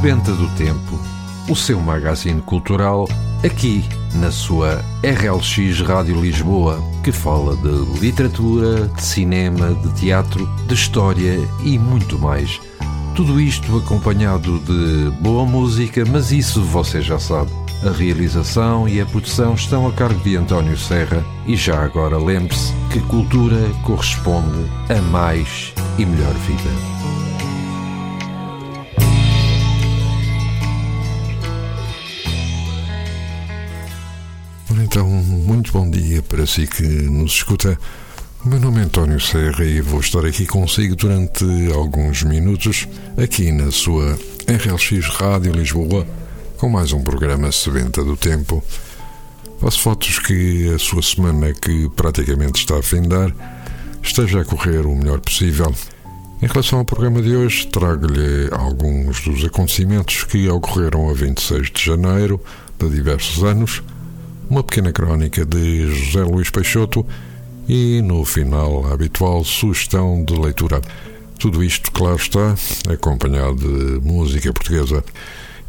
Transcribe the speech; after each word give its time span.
Sebenta 0.00 0.32
do 0.32 0.48
Tempo, 0.56 0.98
o 1.46 1.54
seu 1.54 1.78
magazine 1.78 2.40
cultural, 2.40 3.06
aqui 3.44 3.84
na 4.14 4.32
sua 4.32 4.82
RLX 5.02 5.82
Rádio 5.82 6.18
Lisboa, 6.18 6.82
que 7.04 7.12
fala 7.12 7.54
de 7.54 8.00
literatura, 8.00 8.86
de 8.86 9.02
cinema, 9.02 9.74
de 9.74 9.92
teatro, 10.00 10.48
de 10.66 10.72
história 10.72 11.36
e 11.62 11.78
muito 11.78 12.18
mais. 12.18 12.58
Tudo 13.14 13.38
isto 13.38 13.76
acompanhado 13.76 14.58
de 14.60 15.10
boa 15.20 15.44
música, 15.44 16.02
mas 16.10 16.32
isso 16.32 16.62
você 16.62 17.02
já 17.02 17.18
sabe. 17.18 17.50
A 17.86 17.90
realização 17.90 18.88
e 18.88 19.02
a 19.02 19.04
produção 19.06 19.52
estão 19.52 19.86
a 19.86 19.92
cargo 19.92 20.18
de 20.20 20.34
António 20.34 20.78
Serra 20.78 21.22
e 21.46 21.54
já 21.56 21.78
agora 21.84 22.16
lembre-se 22.16 22.72
que 22.90 23.00
cultura 23.00 23.70
corresponde 23.82 24.64
a 24.88 25.02
mais 25.10 25.74
e 25.98 26.06
melhor 26.06 26.32
vida. 26.32 27.19
Então, 34.92 35.06
muito 35.06 35.70
bom 35.70 35.88
dia 35.88 36.20
para 36.20 36.44
si 36.44 36.66
que 36.66 36.82
nos 36.82 37.34
escuta. 37.34 37.78
O 38.44 38.48
meu 38.48 38.58
nome 38.58 38.80
é 38.80 38.82
António 38.82 39.20
Serra 39.20 39.64
e 39.64 39.80
vou 39.80 40.00
estar 40.00 40.26
aqui 40.26 40.44
consigo 40.44 40.96
durante 40.96 41.44
alguns 41.72 42.24
minutos, 42.24 42.88
aqui 43.16 43.52
na 43.52 43.70
sua 43.70 44.18
RLX 44.48 45.06
Rádio 45.10 45.52
Lisboa, 45.52 46.04
com 46.56 46.68
mais 46.68 46.92
um 46.92 47.04
programa 47.04 47.52
Sebenta 47.52 48.02
do 48.02 48.16
Tempo. 48.16 48.64
Faço 49.60 49.78
fotos 49.78 50.18
que 50.18 50.68
a 50.74 50.78
sua 50.80 51.02
semana, 51.02 51.54
que 51.54 51.88
praticamente 51.90 52.58
está 52.58 52.76
a 52.76 52.82
findar, 52.82 53.32
esteja 54.02 54.40
a 54.40 54.44
correr 54.44 54.84
o 54.86 54.96
melhor 54.96 55.20
possível. 55.20 55.72
Em 56.42 56.48
relação 56.48 56.80
ao 56.80 56.84
programa 56.84 57.22
de 57.22 57.36
hoje, 57.36 57.64
trago-lhe 57.68 58.48
alguns 58.50 59.20
dos 59.20 59.44
acontecimentos 59.44 60.24
que 60.24 60.48
ocorreram 60.48 61.08
a 61.08 61.12
26 61.12 61.70
de 61.70 61.80
janeiro 61.80 62.40
de 62.76 62.90
diversos 62.90 63.44
anos 63.44 63.84
uma 64.50 64.64
pequena 64.64 64.92
crónica 64.92 65.44
de 65.44 65.86
José 65.86 66.24
Luís 66.24 66.50
Peixoto 66.50 67.06
e, 67.68 68.02
no 68.02 68.24
final, 68.24 68.84
a 68.84 68.94
habitual 68.94 69.44
sugestão 69.44 70.24
de 70.24 70.34
leitura. 70.34 70.80
Tudo 71.38 71.62
isto, 71.62 71.92
claro 71.92 72.16
está, 72.16 72.56
acompanhado 72.92 73.56
de 73.56 74.04
música 74.04 74.52
portuguesa. 74.52 75.04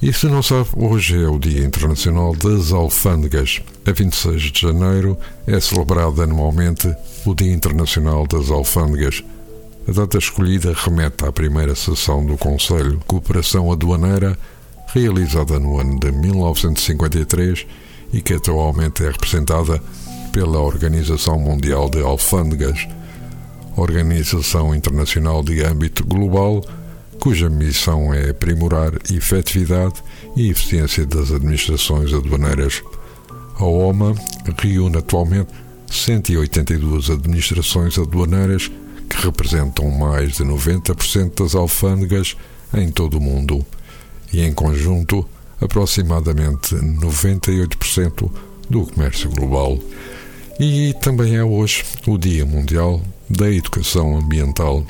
E 0.01 0.11
se 0.11 0.25
não 0.25 0.41
sabe, 0.41 0.67
hoje 0.75 1.23
é 1.23 1.27
o 1.27 1.37
Dia 1.37 1.63
Internacional 1.63 2.35
das 2.35 2.71
Alfândegas. 2.71 3.61
A 3.85 3.91
26 3.91 4.41
de 4.51 4.61
janeiro 4.61 5.15
é 5.45 5.59
celebrado 5.59 6.19
anualmente 6.19 6.91
o 7.23 7.35
Dia 7.35 7.53
Internacional 7.53 8.25
das 8.25 8.49
Alfândegas. 8.49 9.23
A 9.87 9.91
data 9.91 10.17
escolhida 10.17 10.73
remete 10.73 11.23
à 11.23 11.31
primeira 11.31 11.75
sessão 11.75 12.25
do 12.25 12.35
Conselho 12.35 12.97
de 12.97 13.05
Cooperação 13.05 13.71
Aduaneira, 13.71 14.35
realizada 14.87 15.59
no 15.59 15.79
ano 15.79 15.99
de 15.99 16.11
1953 16.11 17.67
e 18.13 18.21
que 18.21 18.33
atualmente 18.33 19.03
é 19.03 19.07
representada 19.07 19.81
pela 20.31 20.59
Organização 20.59 21.39
Mundial 21.39 21.89
de 21.89 22.01
Alfândegas, 22.01 22.87
organização 23.75 24.73
internacional 24.75 25.43
de 25.43 25.63
âmbito 25.63 26.05
global, 26.05 26.63
cuja 27.19 27.49
missão 27.49 28.13
é 28.13 28.29
aprimorar 28.29 28.93
efetividade 29.11 29.95
e 30.35 30.49
eficiência 30.49 31.05
das 31.05 31.31
administrações 31.31 32.13
aduaneiras. 32.13 32.81
A 33.57 33.63
OMA 33.63 34.15
reúne 34.57 34.97
atualmente 34.97 35.49
182 35.89 37.09
administrações 37.09 37.97
aduaneiras 37.99 38.71
que 39.09 39.25
representam 39.25 39.91
mais 39.91 40.37
de 40.37 40.43
90% 40.43 41.43
das 41.43 41.53
alfândegas 41.53 42.35
em 42.73 42.89
todo 42.89 43.17
o 43.17 43.21
mundo 43.21 43.65
e, 44.31 44.41
em 44.41 44.53
conjunto, 44.53 45.27
aproximadamente 45.61 46.75
98% 46.75 48.31
do 48.69 48.85
comércio 48.87 49.29
global. 49.29 49.77
E 50.59 50.93
também 51.01 51.35
é 51.35 51.43
hoje 51.43 51.83
o 52.07 52.17
Dia 52.17 52.45
Mundial 52.45 53.01
da 53.29 53.49
Educação 53.49 54.17
Ambiental. 54.17 54.85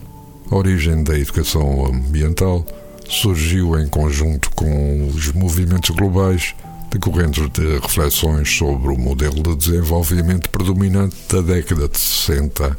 A 0.49 0.55
origem 0.55 1.03
da 1.03 1.17
educação 1.17 1.85
ambiental 1.85 2.65
surgiu 3.07 3.79
em 3.79 3.87
conjunto 3.87 4.49
com 4.51 5.07
os 5.07 5.31
movimentos 5.33 5.89
globais 5.91 6.53
decorrentes 6.91 7.49
de 7.51 7.79
reflexões 7.79 8.49
sobre 8.53 8.89
o 8.89 8.97
modelo 8.97 9.41
de 9.43 9.55
desenvolvimento 9.55 10.49
predominante 10.49 11.15
da 11.29 11.41
década 11.41 11.87
de 11.87 11.97
60. 11.97 12.77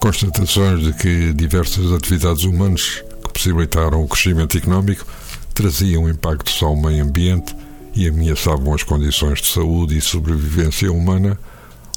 Constatações 0.00 0.82
de 0.82 0.92
que 0.94 1.32
diversas 1.34 1.92
atividades 1.92 2.44
humanas 2.44 3.02
que 3.24 3.32
possibilitaram 3.32 4.02
o 4.02 4.08
crescimento 4.08 4.56
económico 4.56 5.06
traziam 5.52 6.08
impactos 6.08 6.62
ao 6.62 6.76
meio 6.76 7.04
ambiente 7.04 7.54
e 7.94 8.08
ameaçavam 8.08 8.74
as 8.74 8.82
condições 8.82 9.40
de 9.40 9.48
saúde 9.48 9.96
e 9.96 10.00
sobrevivência 10.00 10.90
humana, 10.92 11.38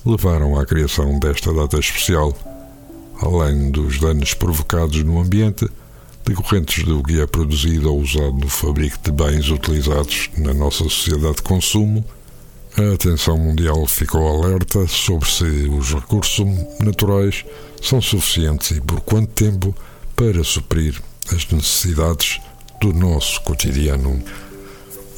levaram 0.05 0.59
à 0.59 0.65
criação 0.65 1.17
desta 1.19 1.53
data 1.53 1.79
especial. 1.79 2.33
Além 3.21 3.71
dos 3.71 3.99
danos 3.99 4.33
provocados 4.33 5.01
no 5.03 5.19
ambiente, 5.19 5.67
decorrentes 6.25 6.83
do 6.83 7.01
que 7.01 7.21
é 7.21 7.25
produzido 7.25 7.91
ou 7.91 8.01
usado 8.01 8.33
no 8.33 8.49
fabrico 8.49 8.97
de 9.01 9.11
bens 9.11 9.49
utilizados 9.49 10.29
na 10.37 10.53
nossa 10.53 10.83
sociedade 10.83 11.37
de 11.37 11.43
consumo, 11.43 12.03
a 12.77 12.93
atenção 12.93 13.37
mundial 13.37 13.85
ficou 13.87 14.27
alerta 14.27 14.85
sobre 14.85 15.29
se 15.29 15.45
os 15.45 15.93
recursos 15.93 16.45
naturais 16.79 17.45
são 17.81 18.01
suficientes 18.01 18.71
e 18.71 18.81
por 18.81 18.99
quanto 18.99 19.31
tempo 19.31 19.73
para 20.13 20.43
suprir 20.43 21.01
as 21.33 21.47
necessidades 21.49 22.41
do 22.79 22.93
nosso 22.93 23.41
cotidiano. 23.41 24.21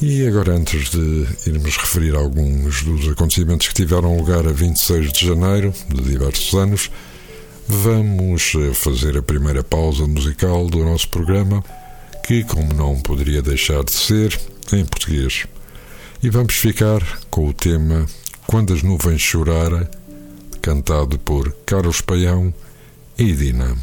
E 0.00 0.26
agora, 0.26 0.52
antes 0.52 0.90
de 0.90 1.26
irmos 1.46 1.76
referir 1.76 2.14
alguns 2.14 2.84
dos 2.84 3.08
acontecimentos 3.08 3.66
que 3.66 3.74
tiveram 3.74 4.16
lugar 4.16 4.46
a 4.46 4.52
26 4.52 5.12
de 5.12 5.26
janeiro 5.26 5.74
de 5.88 6.02
diversos 6.02 6.54
anos, 6.54 6.90
vamos 7.66 8.52
eh, 8.54 8.72
fazer 8.74 9.18
a 9.18 9.22
primeira 9.22 9.64
pausa 9.64 10.06
musical 10.06 10.68
do 10.68 10.84
nosso 10.84 11.08
programa, 11.08 11.64
que, 12.24 12.44
como 12.44 12.72
não 12.72 13.00
poderia 13.00 13.42
deixar 13.42 13.82
de 13.82 13.90
ser, 13.90 14.38
em 14.72 14.84
português. 14.84 15.46
E 16.22 16.30
vamos 16.30 16.54
ficar 16.54 17.02
com 17.28 17.48
o 17.48 17.52
tema 17.52 18.06
Quando 18.46 18.72
as 18.72 18.84
Nuvens 18.84 19.20
Chorarem, 19.20 19.88
cantado 20.62 21.18
por 21.18 21.52
Carlos 21.66 22.00
Paião 22.00 22.54
e 23.18 23.32
Dina. 23.32 23.76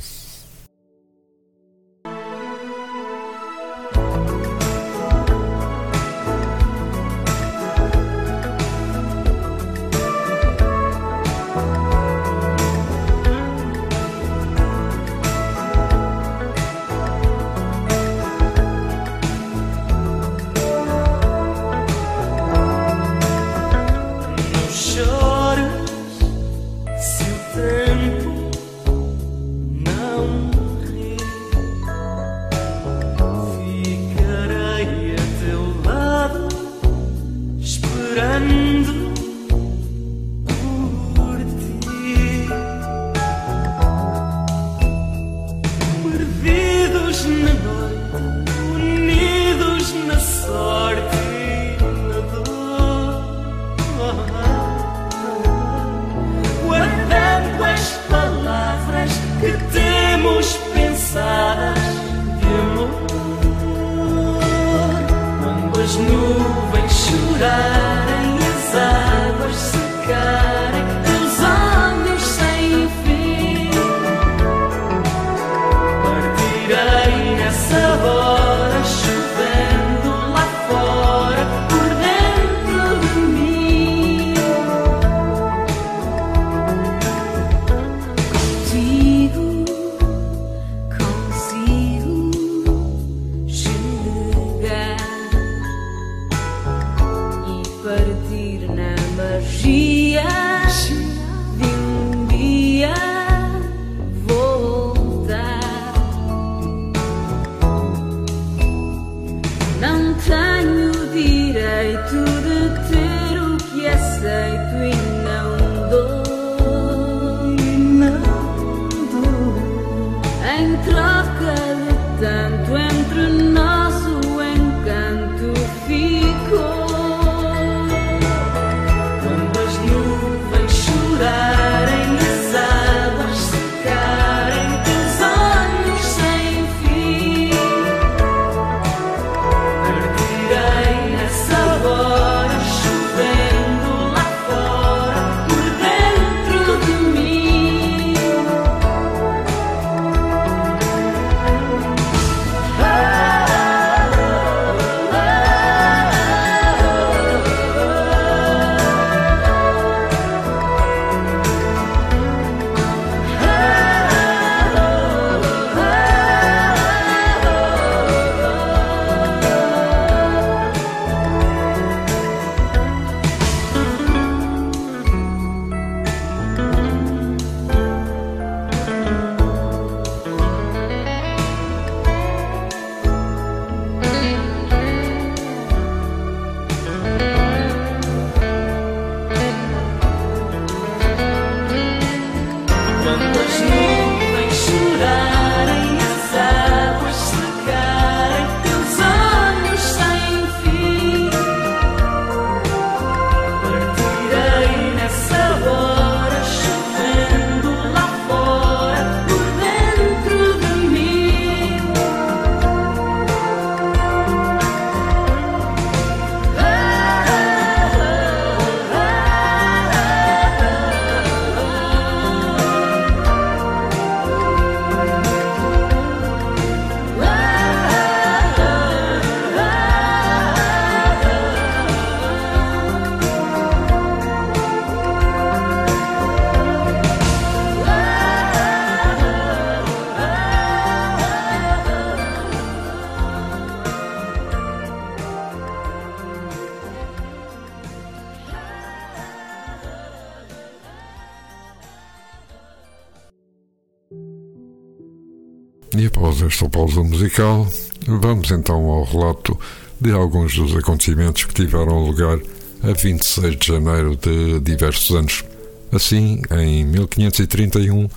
Musical, 257.35 257.67
vamos 258.07 258.49
então 258.51 258.85
ao 258.85 259.03
relato 259.03 259.59
de 259.99 260.11
alguns 260.11 260.55
dos 260.55 260.75
acontecimentos 260.75 261.43
que 261.43 261.53
tiveram 261.53 262.05
lugar 262.05 262.39
a 262.81 262.93
26 262.93 263.57
de 263.57 263.67
janeiro 263.67 264.15
de 264.15 264.59
diversos 264.61 265.13
anos. 265.15 265.43
Assim, 265.91 266.41
em 266.51 266.85
1531, 266.85 268.09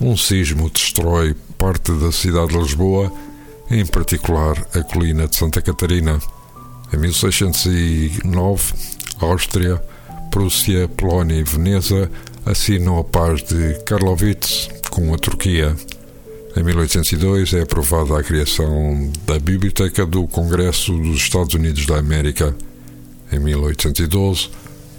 um 0.00 0.16
sismo 0.16 0.70
destrói 0.70 1.34
parte 1.58 1.90
da 1.92 2.12
cidade 2.12 2.52
de 2.52 2.58
Lisboa, 2.58 3.12
em 3.68 3.84
particular 3.84 4.56
a 4.74 4.82
colina 4.82 5.26
de 5.26 5.34
Santa 5.34 5.60
Catarina. 5.60 6.20
Em 6.92 6.96
1609, 6.98 8.74
Áustria, 9.20 9.82
Prússia, 10.30 10.86
Polónia 10.88 11.36
e 11.36 11.42
Veneza 11.42 12.10
assinam 12.46 12.98
a 12.98 13.04
paz 13.04 13.42
de 13.42 13.74
Karlowitz 13.84 14.68
com 14.90 15.12
a 15.12 15.18
Turquia. 15.18 15.76
Em 16.54 16.62
1802 16.62 17.54
é 17.54 17.62
aprovada 17.62 18.18
a 18.18 18.22
criação 18.22 19.10
da 19.26 19.38
Biblioteca 19.38 20.04
do 20.04 20.26
Congresso 20.26 20.92
dos 20.98 21.16
Estados 21.16 21.54
Unidos 21.54 21.86
da 21.86 21.96
América. 21.96 22.54
Em 23.32 23.38
1812 23.38 24.50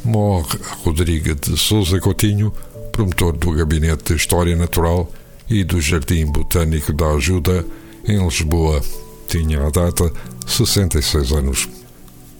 morre 0.03 0.57
Rodrigo 0.83 1.35
de 1.35 1.55
Souza 1.55 1.99
Coutinho, 1.99 2.51
promotor 2.91 3.37
do 3.37 3.51
Gabinete 3.51 4.03
de 4.03 4.15
História 4.15 4.55
Natural 4.55 5.07
e 5.47 5.63
do 5.63 5.79
Jardim 5.79 6.25
Botânico 6.25 6.91
da 6.91 7.11
Ajuda, 7.11 7.63
em 8.07 8.23
Lisboa. 8.25 8.81
Tinha 9.27 9.67
a 9.67 9.69
data 9.69 10.11
66 10.47 11.31
anos. 11.33 11.69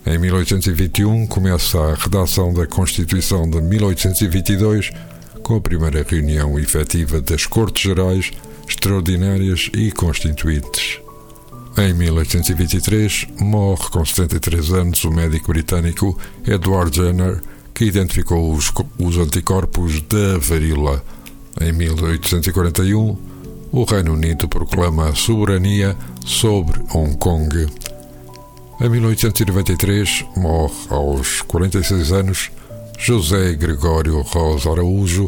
Em 0.07 0.17
1821 0.17 1.27
começa 1.27 1.79
a 1.79 1.93
redação 1.93 2.51
da 2.51 2.65
Constituição 2.65 3.47
de 3.47 3.61
1822, 3.61 4.89
com 5.43 5.57
a 5.57 5.61
primeira 5.61 6.03
reunião 6.03 6.57
efetiva 6.57 7.21
das 7.21 7.45
Cortes 7.45 7.83
Gerais 7.83 8.31
extraordinárias 8.67 9.69
e 9.73 9.91
constituintes. 9.91 10.99
Em 11.75 11.91
1823, 11.91 13.27
morre 13.39 13.89
com 13.89 14.05
73 14.05 14.73
anos 14.73 15.03
o 15.03 15.11
médico 15.11 15.51
britânico 15.51 16.15
Edward 16.45 16.95
Jenner, 16.95 17.41
que 17.73 17.85
identificou 17.85 18.53
os, 18.53 18.71
os 18.99 19.17
anticorpos 19.17 20.01
da 20.01 20.37
varíola. 20.37 21.03
Em 21.59 21.71
1841, 21.71 23.17
o 23.71 23.83
Reino 23.85 24.13
Unido 24.13 24.47
proclama 24.47 25.09
a 25.09 25.15
soberania 25.15 25.97
sobre 26.23 26.79
Hong 26.93 27.17
Kong. 27.17 27.67
Em 28.79 28.89
1893, 28.89 30.25
morre 30.37 30.73
aos 30.89 31.41
46 31.41 32.11
anos 32.11 32.51
José 32.99 33.53
Gregório 33.55 34.21
Rosa 34.21 34.69
Araújo, 34.69 35.27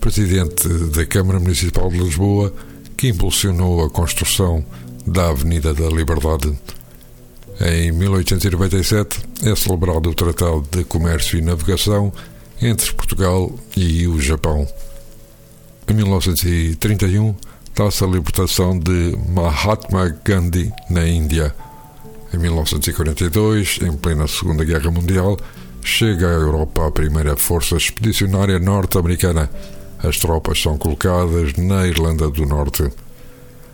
presidente 0.00 0.66
da 0.68 1.04
Câmara 1.04 1.38
Municipal 1.38 1.90
de 1.90 1.98
Lisboa 1.98 2.52
que 2.96 3.08
impulsionou 3.08 3.84
a 3.84 3.90
construção 3.90 4.64
da 5.06 5.28
Avenida 5.28 5.74
da 5.74 5.88
Liberdade. 5.88 6.56
Em 7.60 7.92
1897 7.92 9.20
é 9.44 9.54
celebrado 9.54 10.10
o 10.10 10.14
Tratado 10.14 10.64
de 10.70 10.84
Comércio 10.84 11.38
e 11.38 11.42
Navegação 11.42 12.12
entre 12.60 12.92
Portugal 12.92 13.52
e 13.76 14.06
o 14.06 14.20
Japão. 14.20 14.66
Em 15.88 15.94
1931 15.94 17.34
dá-se 17.74 18.04
a 18.04 18.06
libertação 18.06 18.78
de 18.78 19.16
Mahatma 19.28 20.08
Gandhi 20.24 20.72
na 20.88 21.06
Índia. 21.06 21.54
Em 22.32 22.38
1942, 22.38 23.80
em 23.82 23.92
plena 23.92 24.26
Segunda 24.26 24.64
Guerra 24.64 24.90
Mundial, 24.90 25.38
chega 25.82 26.28
à 26.28 26.32
Europa 26.32 26.86
a 26.86 26.90
primeira 26.90 27.36
força 27.36 27.76
expedicionária 27.76 28.58
norte-americana 28.58 29.50
as 30.02 30.18
tropas 30.18 30.60
são 30.60 30.76
colocadas 30.76 31.54
na 31.54 31.86
Irlanda 31.86 32.28
do 32.28 32.44
Norte. 32.44 32.82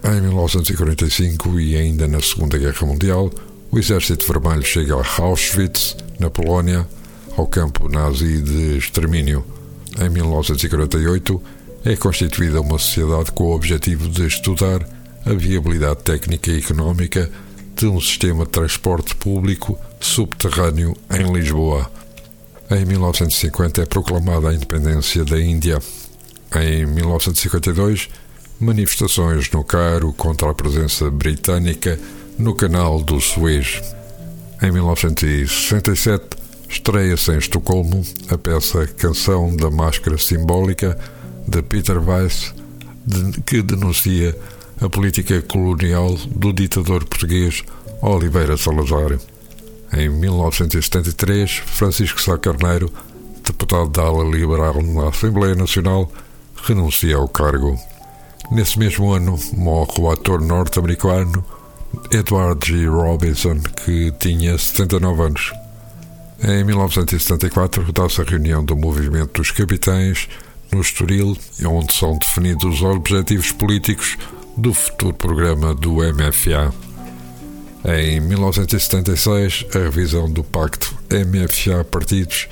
Em 0.04 0.20
1945 0.20 1.58
e 1.58 1.76
ainda 1.76 2.06
na 2.06 2.20
Segunda 2.20 2.58
Guerra 2.58 2.86
Mundial, 2.86 3.30
o 3.70 3.78
Exército 3.78 4.26
Vermelho 4.30 4.64
chega 4.64 4.94
a 4.94 5.22
Auschwitz, 5.22 5.96
na 6.18 6.30
Polónia, 6.30 6.86
ao 7.36 7.46
campo 7.46 7.88
nazi 7.88 8.42
de 8.42 8.78
extermínio. 8.78 9.44
Em 10.00 10.08
1948, 10.08 11.42
é 11.84 11.96
constituída 11.96 12.60
uma 12.60 12.78
sociedade 12.78 13.32
com 13.32 13.44
o 13.44 13.54
objetivo 13.54 14.08
de 14.08 14.26
estudar 14.26 14.86
a 15.24 15.32
viabilidade 15.32 16.02
técnica 16.02 16.50
e 16.50 16.58
económica 16.58 17.30
de 17.74 17.86
um 17.86 18.00
sistema 18.00 18.44
de 18.44 18.50
transporte 18.50 19.14
público 19.14 19.78
subterrâneo 20.00 20.96
em 21.10 21.32
Lisboa. 21.32 21.90
Em 22.70 22.84
1950 22.84 23.82
é 23.82 23.86
proclamada 23.86 24.50
a 24.50 24.54
independência 24.54 25.24
da 25.24 25.40
Índia. 25.40 25.78
Em 26.54 26.86
1952, 26.86 28.08
manifestações 28.58 29.50
no 29.50 29.62
Cairo 29.62 30.12
contra 30.14 30.50
a 30.50 30.54
presença 30.54 31.10
britânica 31.10 32.00
no 32.38 32.54
canal 32.54 33.02
do 33.02 33.20
Suez. 33.20 33.82
Em 34.62 34.72
1967, 34.72 36.24
estreia-se 36.68 37.32
em 37.32 37.38
Estocolmo 37.38 38.02
a 38.30 38.38
peça 38.38 38.86
Canção 38.86 39.54
da 39.54 39.70
Máscara 39.70 40.16
Simbólica 40.16 40.98
de 41.46 41.62
Peter 41.62 41.98
Weiss, 41.98 42.54
que 43.44 43.62
denuncia 43.62 44.36
a 44.80 44.88
política 44.88 45.42
colonial 45.42 46.14
do 46.34 46.52
ditador 46.52 47.04
português 47.04 47.62
Oliveira 48.00 48.56
Salazar. 48.56 49.18
Em 49.92 50.08
1973, 50.08 51.62
Francisco 51.66 52.20
Sá 52.20 52.38
Carneiro, 52.38 52.90
deputado 53.44 53.90
da 53.90 54.02
ala 54.02 54.24
liberal 54.24 54.82
na 54.82 55.08
Assembleia 55.08 55.54
Nacional, 55.54 56.10
renuncia 56.62 57.16
ao 57.16 57.28
cargo. 57.28 57.78
Nesse 58.50 58.78
mesmo 58.78 59.12
ano, 59.12 59.38
morre 59.52 60.00
o 60.00 60.10
ator 60.10 60.40
norte-americano 60.40 61.44
Edward 62.10 62.66
G. 62.66 62.86
Robinson, 62.86 63.60
que 63.84 64.12
tinha 64.18 64.56
79 64.56 65.22
anos. 65.22 65.52
Em 66.42 66.62
1974, 66.64 67.92
dá-se 67.92 68.20
a 68.20 68.24
reunião 68.24 68.64
do 68.64 68.76
Movimento 68.76 69.40
dos 69.40 69.50
Capitães 69.50 70.28
no 70.70 70.80
Estoril, 70.80 71.36
onde 71.66 71.92
são 71.92 72.16
definidos 72.16 72.76
os 72.76 72.82
objetivos 72.82 73.52
políticos 73.52 74.16
do 74.56 74.72
futuro 74.72 75.14
programa 75.14 75.74
do 75.74 75.94
MFA. 75.96 76.72
Em 77.84 78.20
1976, 78.20 79.66
a 79.74 79.78
revisão 79.78 80.30
do 80.30 80.44
Pacto 80.44 80.94
MFA-Partidos 81.10 82.48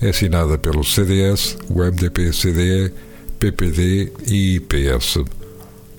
é 0.00 0.10
assinada 0.10 0.58
pelo 0.58 0.84
CDS, 0.84 1.56
o 1.68 1.80
MDP-CDE, 1.80 2.92
PPD 3.44 4.10
e 4.26 4.56
IPS. 4.56 5.18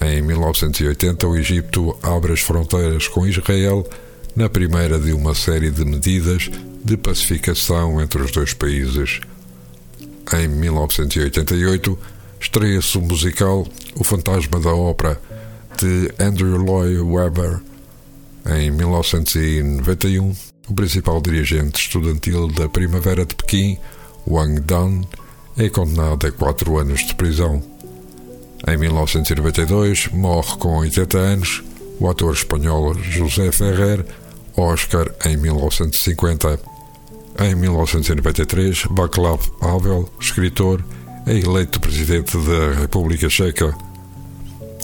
Em 0.02 0.20
1980, 0.24 1.28
o 1.28 1.36
Egito 1.36 1.96
abre 2.02 2.34
as 2.34 2.40
fronteiras 2.40 3.08
com 3.08 3.28
Israel 3.28 3.88
na 4.36 4.50
primeira 4.50 4.98
de 4.98 5.14
uma 5.14 5.36
série 5.36 5.70
de 5.70 5.86
medidas 5.86 6.50
de 6.84 6.98
pacificação 6.98 8.02
entre 8.02 8.20
os 8.20 8.32
dois 8.32 8.54
países. 8.54 9.20
Em 10.34 10.48
1988, 10.48 12.00
estreia-se 12.40 12.98
o 12.98 13.02
musical 13.02 13.68
O 13.96 14.04
Fantasma 14.04 14.60
da 14.60 14.74
Ópera, 14.74 15.22
de 15.80 16.12
Andrew 16.20 16.58
Lloyd 16.58 17.00
Webber. 17.00 17.62
Em 18.58 18.72
1991, 18.72 20.36
o 20.68 20.74
principal 20.74 21.22
dirigente 21.22 21.80
estudantil 21.80 22.48
da 22.48 22.68
Primavera 22.68 23.24
de 23.24 23.36
Pequim, 23.36 23.78
Wang 24.28 24.62
Dan, 24.62 25.04
é 25.58 25.70
condenado 25.70 26.28
a 26.28 26.32
quatro 26.32 26.78
anos 26.78 27.06
de 27.06 27.16
prisão. 27.16 27.62
Em 28.68 28.78
1992, 28.78 30.10
morre 30.12 30.58
com 30.58 30.78
80 30.78 31.18
anos 31.18 31.64
o 32.00 32.10
ator 32.10 32.34
espanhol 32.34 32.94
José 32.96 33.52
Ferrer, 33.52 34.06
Oscar 34.58 35.10
em 35.26 35.38
1950. 35.38 36.60
Em 37.40 37.56
1993, 37.56 38.84
Václav 38.92 39.42
Havel, 39.62 40.10
escritor, 40.20 40.84
é 41.26 41.38
eleito 41.38 41.80
presidente 41.80 42.38
da 42.38 42.80
República 42.82 43.30
Checa. 43.30 43.76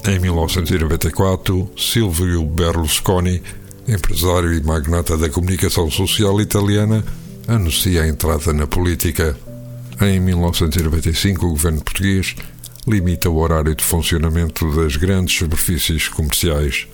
Em 0.07 0.19
1994, 0.19 1.69
Silvio 1.77 2.43
Berlusconi, 2.45 3.41
empresário 3.87 4.53
e 4.53 4.61
magnata 4.63 5.17
da 5.17 5.29
comunicação 5.29 5.89
social 5.89 6.41
italiana, 6.41 7.03
anuncia 7.47 8.03
a 8.03 8.07
entrada 8.07 8.51
na 8.53 8.67
política. 8.67 9.37
Em 10.01 10.19
1995, 10.19 11.45
o 11.45 11.49
governo 11.49 11.79
português 11.83 12.35
limita 12.87 13.29
o 13.29 13.37
horário 13.37 13.75
de 13.75 13.83
funcionamento 13.83 14.75
das 14.75 14.95
grandes 14.95 15.37
superfícies 15.37 16.07
comerciais. 16.07 16.87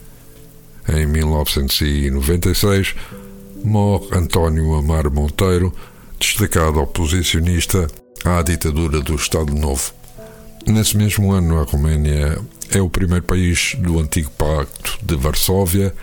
Em 0.90 1.06
1996, 1.06 2.96
morre 3.64 4.08
António 4.12 4.76
Amaro 4.76 5.10
Monteiro, 5.10 5.74
destacado 6.20 6.82
oposicionista 6.82 7.88
à 8.26 8.42
ditadura 8.42 9.00
do 9.00 9.16
Estado 9.16 9.56
Novo. 9.56 9.94
Nesse 10.66 10.98
mesmo 10.98 11.32
ano, 11.32 11.60
a 11.60 11.64
Roménia 11.64 12.38
é 12.70 12.82
o 12.82 12.90
primeiro 12.90 13.24
país 13.24 13.74
do 13.80 14.02
antigo 14.02 14.30
Pacto 14.32 15.00
de 15.02 15.16
Varsóvia 15.16 15.94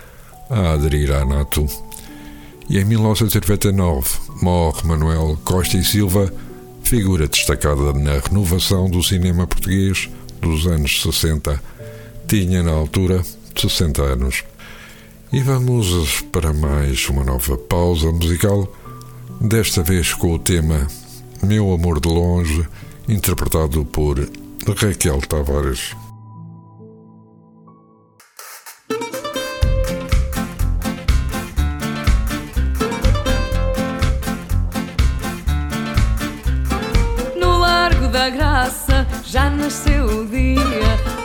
a 0.49 0.73
aderir 0.73 1.11
à 1.11 1.23
NATO. 1.23 1.66
E 2.66 2.78
em 2.78 2.84
1999 2.87 4.08
morre 4.40 4.88
Manuel 4.88 5.38
Costa 5.44 5.76
e 5.76 5.84
Silva, 5.84 6.32
figura 6.85 7.26
destacada 7.26 7.93
na 7.93 8.19
renovação 8.19 8.88
do 8.88 9.03
cinema 9.03 9.47
português 9.47 10.09
dos 10.41 10.67
anos 10.67 11.03
60. 11.03 11.61
Tinha, 12.29 12.62
na 12.62 12.73
altura, 12.73 13.25
60 13.57 14.03
anos. 14.03 14.45
E 15.33 15.41
vamos 15.41 16.21
para 16.31 16.53
mais 16.53 17.09
uma 17.09 17.25
nova 17.25 17.57
pausa 17.57 18.12
musical, 18.12 18.73
desta 19.41 19.83
vez 19.83 20.12
com 20.12 20.35
o 20.35 20.38
tema 20.38 20.87
Meu 21.43 21.73
Amor 21.73 22.00
de 22.00 22.09
Longe, 22.09 22.67
interpretado 23.09 23.85
por 23.85 24.19
Raquel 24.76 25.21
Tavares. 25.23 25.97
Já 39.35 39.50
nasceu 39.50 40.21
o 40.21 40.26
dia. 40.26 40.62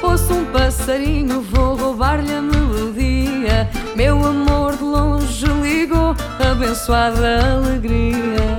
Ouço 0.01 0.34
um 0.34 0.46
passarinho, 0.46 1.44
vou 1.44 1.75
roubar-lhe 1.75 2.34
a 2.34 2.42
melodia. 2.42 3.70
Meu 3.96 4.25
amor 4.25 4.75
de 4.75 4.84
longe 4.84 5.46
ligou, 5.46 6.16
abençoada 6.39 7.39
alegria. 7.54 8.58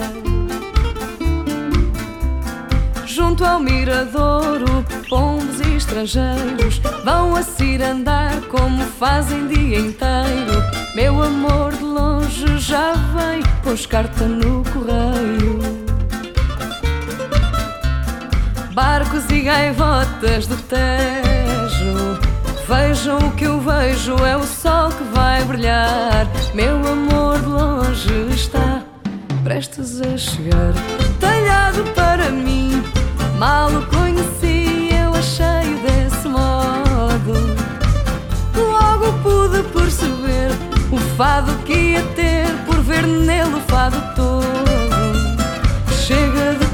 Junto 3.05 3.45
ao 3.45 3.59
miradouro, 3.59 4.85
pombos 5.09 5.59
e 5.67 5.75
estrangeiros 5.75 6.81
vão 7.05 7.35
a 7.35 7.43
cirandar 7.43 8.41
como 8.43 8.85
fazem 8.85 9.49
dia 9.49 9.81
inteiro. 9.81 10.63
Meu 10.95 11.21
amor 11.21 11.73
de 11.73 11.83
longe 11.83 12.57
já 12.59 12.93
vem, 12.93 13.43
pôs 13.65 13.85
carta 13.85 14.27
no 14.27 14.63
correio. 14.71 15.90
Barcos 18.83 19.29
e 19.31 19.41
gaivotas 19.43 20.47
do 20.47 20.57
Tejo 20.57 22.19
Vejam 22.67 23.19
o 23.19 23.31
que 23.33 23.45
eu 23.45 23.61
vejo, 23.61 24.17
é 24.25 24.39
o 24.39 24.43
sol 24.43 24.89
que 24.89 25.05
vai 25.15 25.45
brilhar. 25.45 26.27
Meu 26.55 26.77
amor 26.77 27.39
de 27.41 27.47
longe 27.47 28.35
está, 28.35 28.83
prestes 29.45 30.01
a 30.01 30.17
chegar. 30.17 30.73
Talhado 31.21 31.85
para 31.95 32.31
mim, 32.31 32.83
mal 33.39 33.69
o 33.69 33.85
conheci, 33.85 34.89
eu 34.95 35.13
achei 35.13 35.75
desse 35.85 36.27
modo. 36.27 37.35
Logo 38.57 39.13
pude 39.23 39.63
perceber 39.75 40.53
o 40.91 40.97
fado 41.19 41.53
que 41.67 41.75
ia 41.75 42.03
ter, 42.15 42.47
por 42.65 42.81
ver 42.81 43.07
nele 43.07 43.57
o 43.57 43.61
fado 43.71 44.01
todo. 44.17 44.70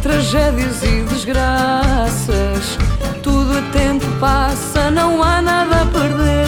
Tragédias 0.07 0.85
e 0.85 1.03
desgraças 1.03 2.79
tudo 3.25 3.59
a 3.59 3.63
tempo 3.73 4.07
passa, 4.21 4.89
não 4.89 5.21
há 5.21 5.43
nada 5.43 5.83
a 5.83 5.87
perder. 5.87 6.47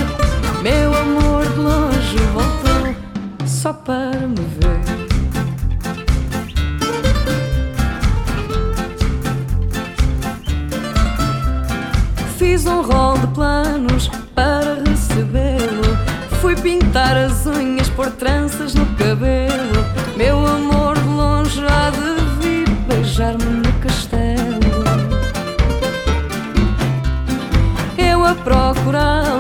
Meu 0.63 0.97
amor 0.97 1.45
de 1.45 1.59
longe 1.59 2.19
voltou 2.33 2.95
só 3.45 3.73
para 3.73 4.29
me 4.29 4.47
ver. 4.61 4.81
Fiz 12.39 12.65
um 12.65 12.83
rol 12.83 13.19
de 13.19 13.27
planos 13.27 14.09
para 14.37 14.85
recebê-lo. 14.89 15.99
Fui 16.41 16.55
pintar 16.55 17.17
as 17.17 17.45
unhas, 17.45 17.91
pôr 17.91 18.09
tranças 18.13 18.73
no 18.73 18.87
cabelo. 18.95 19.85
Meu 20.17 20.47
amor 20.47 20.78
a 28.29 28.35
procurá-lo, 28.35 29.38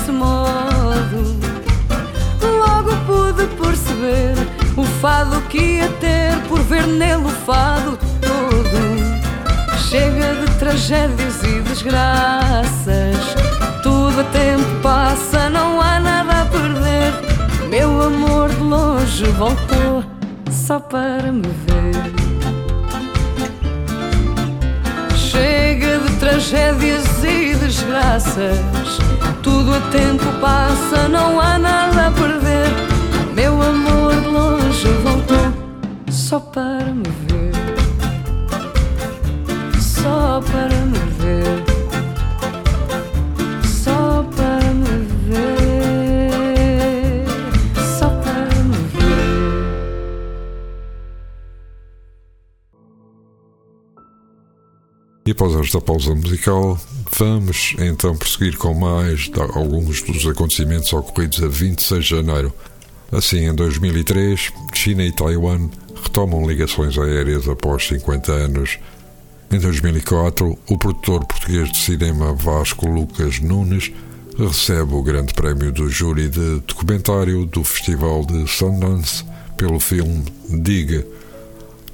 desse 0.00 0.12
modo. 0.12 1.36
Logo 2.40 2.96
pude 3.06 3.46
perceber 3.56 4.34
o 4.76 4.84
fado 5.00 5.40
que 5.42 5.58
ia 5.58 5.88
ter 6.00 6.36
por 6.48 6.60
ver 6.60 6.86
nele 6.86 7.24
o 7.24 7.28
fado 7.28 7.98
todo. 8.20 9.80
Chega 9.88 10.34
de 10.34 10.58
tragédias 10.58 11.42
e 11.42 11.60
desgraças. 11.60 13.16
Tudo 13.82 14.20
a 14.20 14.24
tempo 14.24 14.80
passa, 14.82 15.50
não 15.50 15.80
há 15.80 16.00
nada 16.00 16.42
a 16.42 16.46
perder. 16.46 17.12
Meu 17.68 18.02
amor 18.02 18.48
de 18.48 18.60
longe 18.60 19.24
voltou 19.32 20.04
só 20.50 20.80
para 20.80 21.30
me 21.32 21.48
ver. 21.66 22.30
Chega 25.16 25.98
de 25.98 26.16
tragédias 26.16 27.24
e 27.24 27.54
desgraças. 27.54 29.09
Tudo 29.42 29.74
a 29.74 29.80
tempo 29.90 30.24
passa, 30.40 31.08
não 31.08 31.40
há 31.40 31.58
nada 31.58 32.08
a 32.08 32.10
perder. 32.10 32.68
Meu 33.34 33.60
amor 33.62 34.14
de 34.14 34.28
longe 34.28 34.88
voltou 35.02 35.52
só 36.10 36.40
para 36.40 36.84
me 36.92 37.08
ver. 37.26 37.52
Só 39.80 40.40
para 40.40 40.76
me 40.84 40.98
ver. 41.18 41.70
E 55.30 55.32
após 55.32 55.54
esta 55.54 55.80
pausa 55.80 56.12
musical, 56.12 56.76
vamos 57.16 57.74
então 57.78 58.16
prosseguir 58.16 58.56
com 58.56 58.74
mais 58.74 59.30
alguns 59.54 60.02
dos 60.02 60.26
acontecimentos 60.26 60.92
ocorridos 60.92 61.42
a 61.42 61.48
26 61.48 62.04
de 62.04 62.10
janeiro. 62.10 62.52
Assim, 63.12 63.48
em 63.48 63.54
2003, 63.54 64.52
China 64.72 65.04
e 65.04 65.12
Taiwan 65.12 65.68
retomam 66.02 66.46
ligações 66.46 66.96
aéreas 66.96 67.48
após 67.48 67.86
50 67.88 68.32
anos. 68.32 68.78
Em 69.50 69.58
2004, 69.58 70.58
o 70.68 70.78
produtor 70.78 71.24
português 71.26 71.72
de 71.72 71.78
cinema 71.78 72.32
Vasco 72.32 72.86
Lucas 72.86 73.40
Nunes 73.40 73.90
recebe 74.38 74.94
o 74.94 75.02
Grande 75.02 75.34
Prémio 75.34 75.72
do 75.72 75.90
Júri 75.90 76.28
de 76.28 76.60
Documentário 76.60 77.44
do 77.46 77.64
Festival 77.64 78.24
de 78.24 78.48
Sundance 78.48 79.24
pelo 79.56 79.80
filme 79.80 80.24
Diga. 80.48 81.04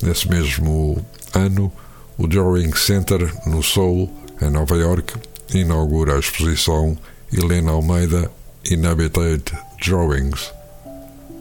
Nesse 0.02 0.28
mesmo 0.28 1.04
ano, 1.34 1.72
o 2.18 2.26
Drawing 2.26 2.74
Center, 2.76 3.32
no 3.46 3.62
Seoul, 3.62 4.10
em 4.40 4.50
Nova 4.50 4.76
York, 4.76 5.14
inaugura 5.54 6.16
a 6.16 6.18
exposição 6.18 6.96
Helena 7.32 7.72
Almeida 7.72 8.30
Inhabited 8.70 9.42
Drawings. 9.84 10.52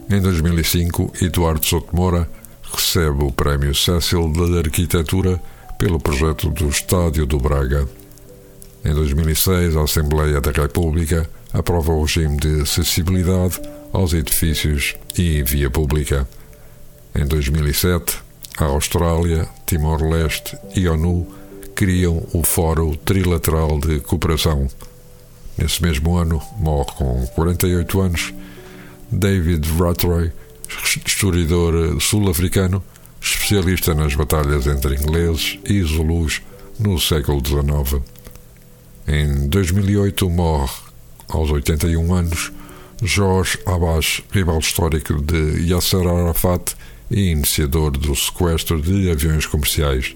Em 0.08 0.20
2005, 0.20 1.12
Eduardo 1.20 1.64
Sotomora 1.64 2.28
recebe 2.72 3.24
o 3.24 3.32
Prémio 3.32 3.74
Cecil 3.74 4.32
de 4.32 4.58
Arquitetura 4.58 5.40
pelo 5.78 5.98
projeto 5.98 6.48
do 6.50 6.68
Estádio 6.68 7.26
do 7.26 7.38
Braga. 7.38 7.88
Em 8.84 8.94
2006, 8.94 9.76
a 9.76 9.82
Assembleia 9.82 10.40
da 10.40 10.50
República 10.50 11.28
aprova 11.52 11.92
o 11.92 12.02
regime 12.02 12.36
de 12.36 12.62
acessibilidade 12.62 13.60
aos 13.92 14.12
edifícios 14.12 14.94
e 15.18 15.42
via 15.42 15.70
pública. 15.70 16.28
Em 17.14 17.26
2007, 17.26 18.18
a 18.58 18.64
Austrália, 18.64 19.48
Timor-Leste 19.66 20.56
e 20.74 20.88
ONU 20.88 21.26
criam 21.76 22.26
o 22.32 22.42
Fórum 22.42 22.94
Trilateral 22.94 23.78
de 23.78 24.00
Cooperação. 24.00 24.66
Nesse 25.58 25.82
mesmo 25.82 26.16
ano, 26.16 26.42
morre 26.56 26.90
com 26.96 27.26
48 27.34 28.00
anos 28.00 28.34
David 29.12 29.68
Rattray, 29.78 30.32
historiador 31.06 32.00
sul-africano, 32.00 32.82
especialista 33.20 33.94
nas 33.94 34.14
batalhas 34.14 34.66
entre 34.66 34.94
ingleses 34.96 35.58
e 35.66 35.82
zulus 35.82 36.40
no 36.78 36.98
século 36.98 37.42
XIX. 37.46 38.02
Em 39.06 39.46
2008 39.46 40.30
morre, 40.30 40.72
aos 41.28 41.50
81 41.50 42.14
anos, 42.14 42.52
Jorge 43.02 43.58
Abbas, 43.66 44.22
rival 44.32 44.60
histórico 44.60 45.20
de 45.20 45.70
Yasser 45.70 46.06
Arafat 46.06 46.74
e 47.10 47.32
iniciador 47.32 47.90
do 47.90 48.16
sequestro 48.16 48.80
de 48.80 49.10
aviões 49.10 49.44
comerciais. 49.44 50.14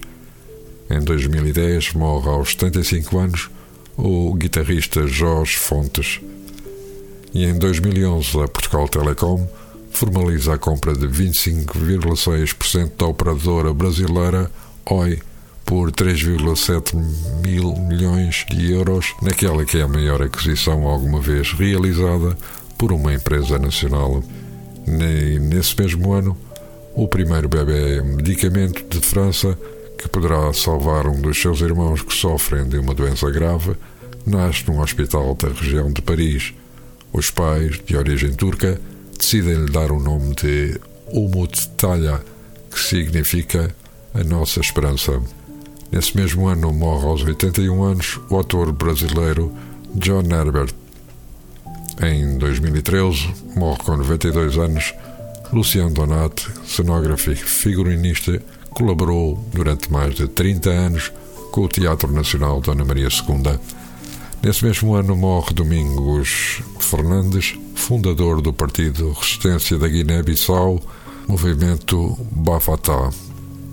Em 0.91 0.99
2010 0.99 1.93
morre 1.93 2.27
aos 2.27 2.51
75 2.51 3.17
anos 3.17 3.49
o 3.95 4.33
guitarrista 4.33 5.07
Jorge 5.07 5.55
Fontes. 5.55 6.19
E 7.33 7.45
em 7.45 7.57
2011 7.57 8.41
a 8.41 8.47
Portugal 8.49 8.89
Telecom 8.89 9.47
formaliza 9.89 10.55
a 10.55 10.57
compra 10.57 10.93
de 10.93 11.07
25,6% 11.07 12.91
da 12.97 13.05
operadora 13.05 13.73
brasileira 13.73 14.51
Oi 14.89 15.19
por 15.63 15.93
3,7 15.93 16.93
mil 17.41 17.73
milhões 17.77 18.45
de 18.49 18.73
euros, 18.73 19.13
naquela 19.21 19.63
que 19.63 19.77
é 19.77 19.83
a 19.83 19.87
maior 19.87 20.21
aquisição 20.21 20.85
alguma 20.85 21.21
vez 21.21 21.53
realizada 21.53 22.37
por 22.77 22.91
uma 22.91 23.13
empresa 23.13 23.57
nacional. 23.57 24.21
Nesse 24.85 25.79
mesmo 25.79 26.11
ano, 26.11 26.35
o 26.93 27.07
primeiro 27.07 27.47
bebê 27.47 28.01
medicamento 28.01 28.83
de 28.89 28.99
França, 28.99 29.57
que 30.01 30.09
poderá 30.09 30.51
salvar 30.51 31.07
um 31.07 31.21
dos 31.21 31.39
seus 31.39 31.61
irmãos 31.61 32.01
que 32.01 32.13
sofrem 32.13 32.67
de 32.67 32.77
uma 32.77 32.93
doença 32.93 33.29
grave, 33.29 33.75
nasce 34.25 34.67
num 34.67 34.81
hospital 34.81 35.35
da 35.35 35.49
região 35.49 35.91
de 35.91 36.01
Paris. 36.01 36.53
Os 37.13 37.29
pais, 37.29 37.79
de 37.85 37.95
origem 37.95 38.33
turca, 38.33 38.81
decidem-lhe 39.17 39.69
dar 39.71 39.91
o 39.91 39.99
nome 39.99 40.33
de 40.35 40.79
Umut 41.07 41.69
Talha, 41.77 42.19
que 42.69 42.79
significa 42.79 43.73
a 44.13 44.23
nossa 44.23 44.59
esperança. 44.59 45.21
Nesse 45.91 46.17
mesmo 46.17 46.47
ano 46.47 46.73
morre 46.73 47.05
aos 47.05 47.23
81 47.23 47.83
anos 47.83 48.19
o 48.29 48.39
ator 48.39 48.71
brasileiro 48.71 49.53
John 49.95 50.23
Herbert. 50.23 50.73
Em 52.01 52.37
2013 52.37 53.33
morre 53.55 53.77
com 53.83 53.97
92 53.97 54.57
anos 54.57 54.93
Luciano 55.53 55.93
Donati, 55.93 56.49
cenógrafo 56.65 57.31
e 57.31 57.35
figurinista, 57.35 58.41
colaborou 58.73 59.37
durante 59.53 59.91
mais 59.91 60.15
de 60.15 60.27
30 60.27 60.69
anos 60.69 61.11
com 61.51 61.61
o 61.61 61.67
Teatro 61.67 62.11
Nacional 62.11 62.61
Dona 62.61 62.85
Maria 62.85 63.07
II. 63.07 63.59
Nesse 64.41 64.65
mesmo 64.65 64.95
ano 64.95 65.15
morre 65.15 65.53
Domingos 65.53 66.61
Fernandes, 66.79 67.55
fundador 67.75 68.41
do 68.41 68.51
Partido 68.51 69.11
Resistência 69.11 69.77
da 69.77 69.87
Guiné-Bissau, 69.87 70.81
movimento 71.27 72.17
Bafatá. 72.31 73.11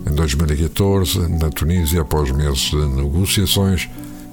Em 0.05 0.13
2014, 0.13 1.27
na 1.27 1.49
Tunísia, 1.49 2.01
após 2.01 2.31
meses 2.31 2.69
de 2.69 2.77
negociações, 2.77 3.89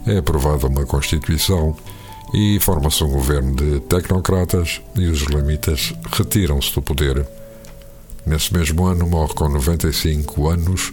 é 0.06 0.18
aprovada 0.18 0.66
uma 0.66 0.84
Constituição 0.84 1.74
e 2.34 2.58
forma-se 2.60 3.02
um 3.02 3.08
governo 3.08 3.54
de 3.54 3.80
tecnocratas 3.80 4.80
e 4.94 5.06
os 5.06 5.22
islamitas 5.22 5.94
retiram-se 6.12 6.74
do 6.74 6.82
poder. 6.82 7.26
Nesse 8.26 8.52
mesmo 8.52 8.84
ano 8.86 9.06
morre 9.06 9.34
com 9.34 9.48
95 9.48 10.48
anos 10.48 10.92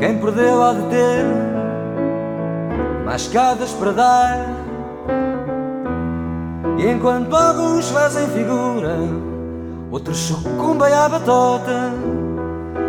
Quem 0.00 0.18
perdeu 0.18 0.62
há 0.64 0.72
de 0.72 0.82
ter 0.86 1.24
mais 3.04 3.22
escadas 3.22 3.70
para 3.74 3.92
dar. 3.92 4.46
E 6.76 6.88
enquanto 6.88 7.36
alguns 7.36 7.88
fazem 7.90 8.26
figura, 8.30 8.96
outros 9.92 10.18
sucumbem 10.18 10.92
à 10.92 11.08
batota. 11.08 11.92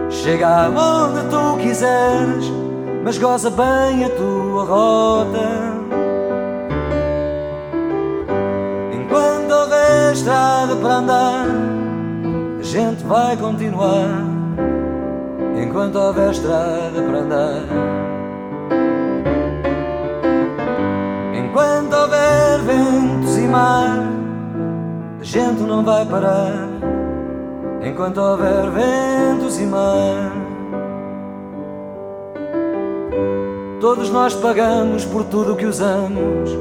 Chega 0.10 0.66
aonde 0.66 1.22
tu 1.30 1.58
quiseres, 1.62 2.61
mas 3.04 3.18
goza 3.18 3.50
bem 3.50 4.06
a 4.06 4.10
tua 4.10 4.64
rota. 4.64 5.40
Enquanto 8.94 9.52
houver 9.52 10.14
estrada 10.14 10.76
para 10.76 10.94
andar, 10.96 11.46
a 12.60 12.64
gente 12.64 13.04
vai 13.04 13.36
continuar. 13.38 14.26
Enquanto 15.62 15.96
houver 15.96 16.32
estrada 16.32 17.02
para 17.02 17.20
andar. 17.20 17.64
Enquanto 21.34 21.94
houver 21.94 22.60
ventos 22.60 23.38
e 23.38 23.48
mar, 23.48 24.08
a 25.20 25.24
gente 25.24 25.62
não 25.64 25.84
vai 25.84 26.06
parar. 26.06 26.70
Enquanto 27.84 28.20
houver 28.20 28.70
ventos 28.70 29.60
e 29.60 29.66
mar, 29.66 30.41
todos 33.82 34.10
nós 34.12 34.36
pagamos 34.36 35.04
por 35.06 35.24
tudo 35.24 35.56
que 35.56 35.66
usamos. 35.66 36.52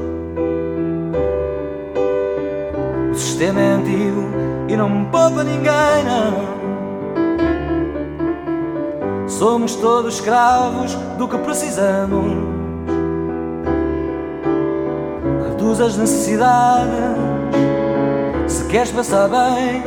O 3.11 3.15
sistema 3.15 3.61
é 3.61 3.73
antigo 3.73 4.23
e 4.67 4.75
não 4.75 5.05
poupa 5.05 5.43
ninguém, 5.43 6.03
não. 6.03 6.49
Somos 9.29 9.75
todos 9.75 10.15
escravos 10.15 10.95
do 11.19 11.27
que 11.27 11.37
precisamos. 11.37 12.25
Reduz 15.47 15.79
as 15.79 15.95
necessidades 15.97 17.17
se 18.47 18.65
queres 18.65 18.91
passar 18.91 19.29
bem. 19.29 19.83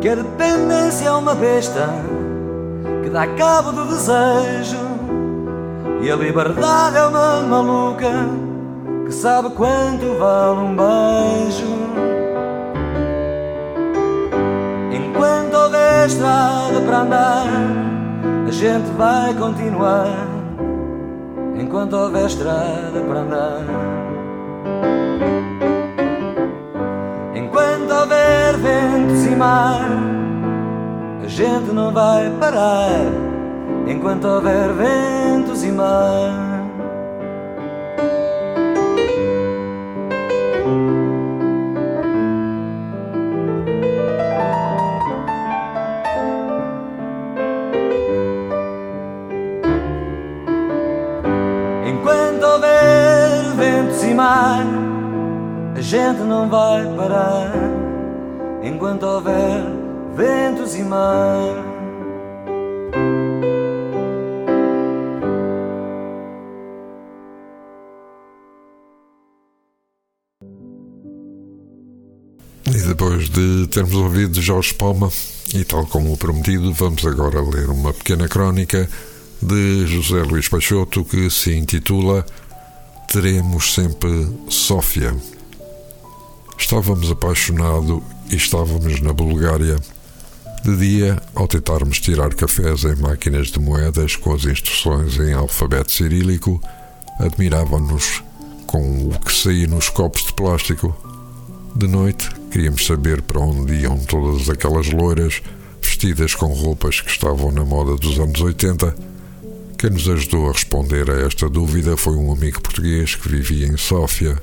Que 0.00 0.08
a 0.08 0.14
dependência 0.14 1.08
é 1.08 1.12
uma 1.12 1.34
besta 1.34 1.90
dá 3.12 3.26
cabo 3.26 3.72
do 3.72 3.84
desejo. 3.84 4.78
E 6.00 6.10
a 6.10 6.16
liberdade 6.16 6.96
é 6.96 7.06
uma 7.06 7.42
maluca 7.42 8.10
que 9.04 9.12
sabe 9.12 9.50
quanto 9.50 10.18
vale 10.18 10.60
um 10.60 10.74
beijo. 10.74 11.82
Enquanto 14.90 15.54
houver 15.54 16.06
estrada 16.06 16.80
para 16.80 16.98
andar, 17.00 17.46
a 18.48 18.50
gente 18.50 18.90
vai 18.96 19.34
continuar. 19.34 20.26
Enquanto 21.60 21.92
houver 21.92 22.26
estrada 22.26 23.00
para 23.06 23.20
andar. 23.20 23.62
Enquanto 27.34 27.92
houver 27.92 28.56
ventos 28.56 29.26
e 29.26 29.36
mar, 29.36 30.21
gente 31.32 31.72
não 31.72 31.90
vai 31.90 32.30
parar. 32.38 32.90
Enquanto 33.86 34.26
houver 34.26 34.72
ventos 34.74 35.64
e 35.64 35.72
mar. 35.72 36.41
Termos 73.72 73.94
ouvido 73.94 74.40
Jorge 74.40 74.74
Palma, 74.74 75.10
e 75.54 75.64
tal 75.64 75.86
como 75.86 76.12
o 76.12 76.16
prometido, 76.16 76.74
vamos 76.74 77.06
agora 77.06 77.40
ler 77.40 77.70
uma 77.70 77.94
pequena 77.94 78.28
crónica 78.28 78.86
de 79.40 79.86
José 79.86 80.22
Luís 80.22 80.46
Peixoto 80.46 81.02
que 81.06 81.30
se 81.30 81.56
intitula 81.56 82.24
Teremos 83.10 83.72
sempre 83.72 84.30
Sófia. 84.50 85.16
Estávamos 86.58 87.10
apaixonados 87.10 88.02
e 88.30 88.36
estávamos 88.36 89.00
na 89.00 89.14
Bulgária. 89.14 89.76
De 90.62 90.76
dia, 90.76 91.20
ao 91.34 91.48
tentarmos 91.48 91.98
tirar 91.98 92.34
cafés 92.34 92.84
em 92.84 92.96
máquinas 92.96 93.48
de 93.48 93.58
moedas 93.58 94.16
com 94.16 94.34
as 94.34 94.44
instruções 94.44 95.18
em 95.18 95.32
alfabeto 95.32 95.90
cirílico, 95.92 96.60
admiravam-nos 97.18 98.22
com 98.66 99.08
o 99.08 99.18
que 99.18 99.32
saía 99.32 99.66
nos 99.66 99.88
copos 99.88 100.26
de 100.26 100.34
plástico. 100.34 100.94
De 101.74 101.88
noite, 101.88 102.28
queríamos 102.50 102.84
saber 102.84 103.22
para 103.22 103.40
onde 103.40 103.74
iam 103.74 103.98
todas 103.98 104.50
aquelas 104.50 104.90
loiras 104.90 105.40
vestidas 105.80 106.34
com 106.34 106.52
roupas 106.52 107.00
que 107.00 107.10
estavam 107.10 107.50
na 107.50 107.64
moda 107.64 107.96
dos 107.96 108.20
anos 108.20 108.40
80. 108.40 108.94
Quem 109.78 109.90
nos 109.90 110.06
ajudou 110.06 110.50
a 110.50 110.52
responder 110.52 111.10
a 111.10 111.26
esta 111.26 111.48
dúvida 111.48 111.96
foi 111.96 112.14
um 112.14 112.30
amigo 112.30 112.60
português 112.60 113.14
que 113.14 113.26
vivia 113.26 113.66
em 113.66 113.78
Sófia. 113.78 114.40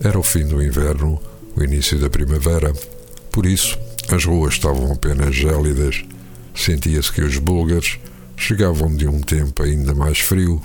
Era 0.00 0.18
o 0.18 0.24
fim 0.24 0.44
do 0.44 0.60
inverno, 0.60 1.20
o 1.54 1.62
início 1.62 1.98
da 2.00 2.10
primavera. 2.10 2.72
Por 3.30 3.46
isso, 3.46 3.78
as 4.10 4.24
ruas 4.24 4.54
estavam 4.54 4.92
apenas 4.92 5.34
gélidas. 5.34 6.04
Sentia-se 6.52 7.12
que 7.12 7.22
os 7.22 7.38
búlgaros 7.38 7.98
chegavam 8.36 8.94
de 8.94 9.06
um 9.06 9.20
tempo 9.20 9.62
ainda 9.62 9.94
mais 9.94 10.18
frio. 10.18 10.60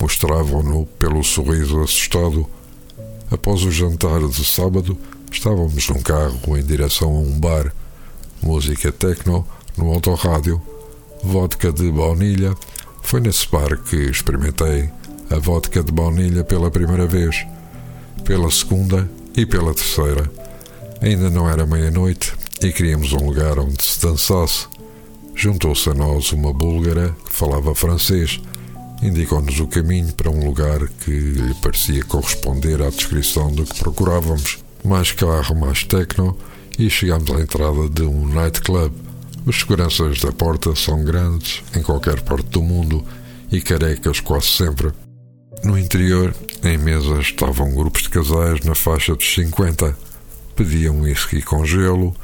Mostravam-no 0.00 0.86
pelo 0.98 1.22
sorriso 1.24 1.82
assustado. 1.82 2.46
Após 3.30 3.64
o 3.64 3.70
jantar 3.70 4.20
de 4.28 4.44
sábado, 4.44 4.96
estávamos 5.32 5.88
num 5.88 6.00
carro 6.00 6.56
em 6.56 6.62
direção 6.62 7.08
a 7.08 7.18
um 7.18 7.38
bar. 7.38 7.72
Música 8.42 8.92
techno 8.92 9.46
no 9.76 9.92
autorrádio. 9.92 10.60
Vodka 11.22 11.72
de 11.72 11.90
baunilha. 11.90 12.54
Foi 13.02 13.20
nesse 13.20 13.48
bar 13.50 13.76
que 13.78 13.96
experimentei 13.96 14.90
a 15.30 15.38
vodka 15.38 15.82
de 15.82 15.90
baunilha 15.90 16.44
pela 16.44 16.70
primeira 16.70 17.06
vez. 17.06 17.46
Pela 18.24 18.50
segunda 18.50 19.10
e 19.36 19.46
pela 19.46 19.74
terceira. 19.74 20.30
Ainda 21.00 21.30
não 21.30 21.48
era 21.48 21.66
meia-noite 21.66 22.34
e 22.60 22.70
queríamos 22.70 23.12
um 23.12 23.26
lugar 23.26 23.58
onde 23.58 23.82
se 23.82 24.00
dançasse. 24.00 24.66
Juntou-se 25.34 25.88
a 25.88 25.94
nós 25.94 26.30
uma 26.32 26.52
búlgara 26.52 27.16
que 27.26 27.32
falava 27.32 27.74
francês. 27.74 28.40
Indicou-nos 29.02 29.58
o 29.58 29.66
caminho 29.66 30.12
para 30.12 30.30
um 30.30 30.44
lugar 30.44 30.86
que 31.04 31.10
lhe 31.10 31.54
parecia 31.54 32.04
corresponder 32.04 32.80
à 32.82 32.90
descrição 32.90 33.50
do 33.50 33.64
que 33.64 33.78
procurávamos. 33.80 34.61
Mais 34.84 35.12
carro, 35.12 35.54
mais 35.54 35.84
techno 35.84 36.36
e 36.78 36.88
chegámos 36.90 37.30
à 37.30 37.40
entrada 37.40 37.88
de 37.88 38.02
um 38.02 38.26
nightclub. 38.28 38.92
Os 39.46 39.60
seguranças 39.60 40.20
da 40.20 40.32
porta 40.32 40.74
são 40.74 41.04
grandes 41.04 41.62
em 41.76 41.82
qualquer 41.82 42.20
parte 42.22 42.48
do 42.48 42.62
mundo 42.62 43.04
e 43.50 43.60
carecas 43.60 44.20
quase 44.20 44.46
sempre. 44.46 44.92
No 45.64 45.78
interior, 45.78 46.34
em 46.64 46.78
mesas, 46.78 47.26
estavam 47.26 47.74
grupos 47.74 48.02
de 48.02 48.08
casais 48.10 48.60
na 48.64 48.74
faixa 48.74 49.14
dos 49.14 49.34
50. 49.34 49.96
Pediam 50.56 51.00
whisky 51.00 51.42
com 51.42 51.64
gelo, 51.64 52.14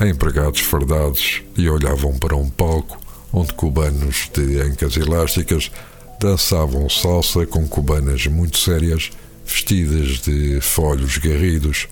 empregados 0.00 0.60
fardados 0.60 1.42
e 1.56 1.68
olhavam 1.68 2.16
para 2.18 2.36
um 2.36 2.48
palco 2.48 2.98
onde 3.34 3.52
cubanos 3.52 4.30
de 4.32 4.60
ancas 4.60 4.96
elásticas 4.96 5.70
dançavam 6.20 6.88
salsa 6.88 7.44
com 7.44 7.66
cubanas 7.66 8.26
muito 8.28 8.56
sérias, 8.58 9.10
vestidas 9.44 10.20
de 10.20 10.60
folhos 10.60 11.18
garridos. 11.18 11.88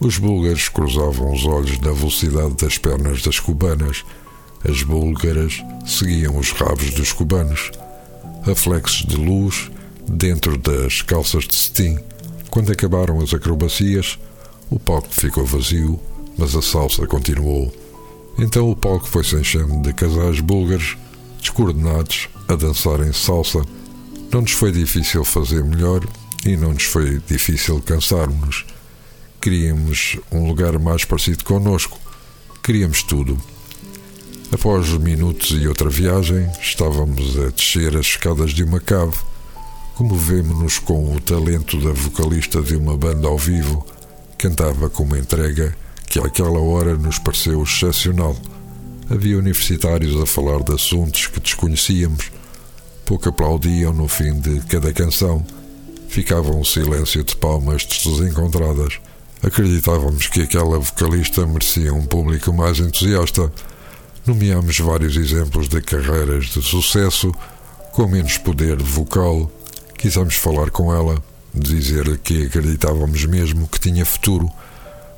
Os 0.00 0.16
búlgaros 0.16 0.70
cruzavam 0.70 1.30
os 1.30 1.44
olhos 1.44 1.78
na 1.78 1.92
velocidade 1.92 2.54
das 2.54 2.78
pernas 2.78 3.20
das 3.20 3.38
cubanas. 3.38 4.02
As 4.66 4.82
búlgaras 4.82 5.62
seguiam 5.86 6.38
os 6.38 6.52
rabos 6.52 6.94
dos 6.94 7.12
cubanos. 7.12 7.70
Reflexos 8.42 9.04
de 9.04 9.16
luz 9.16 9.70
dentro 10.08 10.56
das 10.56 11.02
calças 11.02 11.44
de 11.46 11.54
cetim. 11.54 11.98
Quando 12.48 12.72
acabaram 12.72 13.20
as 13.20 13.34
acrobacias, 13.34 14.18
o 14.70 14.78
palco 14.78 15.08
ficou 15.10 15.44
vazio, 15.44 16.00
mas 16.38 16.56
a 16.56 16.62
salsa 16.62 17.06
continuou. 17.06 17.70
Então 18.38 18.70
o 18.70 18.76
palco 18.76 19.06
foi 19.06 19.22
se 19.22 19.36
enchendo 19.36 19.82
de 19.82 19.92
casais 19.92 20.40
búlgaros, 20.40 20.96
descoordenados, 21.38 22.30
a 22.48 22.54
dançarem 22.54 23.12
salsa 23.12 23.60
Não 24.32 24.40
nos 24.40 24.52
foi 24.52 24.72
difícil 24.72 25.24
fazer 25.24 25.62
melhor 25.62 26.00
e 26.46 26.56
não 26.56 26.72
nos 26.72 26.84
foi 26.84 27.20
difícil 27.28 27.82
cansarmos-nos. 27.82 28.64
Queríamos 29.40 30.18
um 30.30 30.46
lugar 30.46 30.78
mais 30.78 31.06
parecido 31.06 31.44
connosco. 31.44 31.98
Queríamos 32.62 33.02
tudo. 33.02 33.40
Após 34.52 34.86
minutos 34.98 35.52
e 35.52 35.66
outra 35.66 35.88
viagem, 35.88 36.46
estávamos 36.60 37.38
a 37.38 37.48
descer 37.48 37.96
as 37.96 38.04
escadas 38.04 38.50
de 38.50 38.62
uma 38.62 38.78
cave. 38.80 39.16
Comovemos-nos 39.94 40.78
com 40.78 41.16
o 41.16 41.20
talento 41.20 41.80
da 41.80 41.90
vocalista 41.90 42.60
de 42.60 42.76
uma 42.76 42.98
banda 42.98 43.28
ao 43.28 43.38
vivo. 43.38 43.86
Cantava 44.36 44.90
com 44.90 45.04
uma 45.04 45.18
entrega 45.18 45.74
que 46.06 46.18
àquela 46.18 46.60
hora 46.60 46.94
nos 46.94 47.18
pareceu 47.18 47.62
excepcional. 47.62 48.36
Havia 49.08 49.38
universitários 49.38 50.20
a 50.20 50.26
falar 50.26 50.62
de 50.62 50.74
assuntos 50.74 51.28
que 51.28 51.40
desconhecíamos. 51.40 52.30
Pouco 53.06 53.30
aplaudiam 53.30 53.94
no 53.94 54.06
fim 54.06 54.38
de 54.38 54.60
cada 54.66 54.92
canção. 54.92 55.42
Ficava 56.08 56.50
um 56.50 56.64
silêncio 56.64 57.24
de 57.24 57.34
palmas 57.36 57.86
desencontradas. 57.86 59.00
Acreditávamos 59.42 60.26
que 60.26 60.42
aquela 60.42 60.78
vocalista 60.78 61.46
merecia 61.46 61.94
um 61.94 62.04
público 62.04 62.52
mais 62.52 62.78
entusiasta. 62.78 63.50
Nomeámos 64.26 64.78
vários 64.78 65.16
exemplos 65.16 65.66
de 65.66 65.80
carreiras 65.80 66.44
de 66.46 66.60
sucesso 66.60 67.32
com 67.92 68.06
menos 68.06 68.36
poder 68.36 68.76
vocal. 68.82 69.50
Quisemos 69.96 70.34
falar 70.34 70.70
com 70.70 70.94
ela, 70.94 71.22
dizer 71.54 72.18
que 72.18 72.44
acreditávamos 72.44 73.24
mesmo 73.24 73.66
que 73.66 73.80
tinha 73.80 74.04
futuro, 74.04 74.46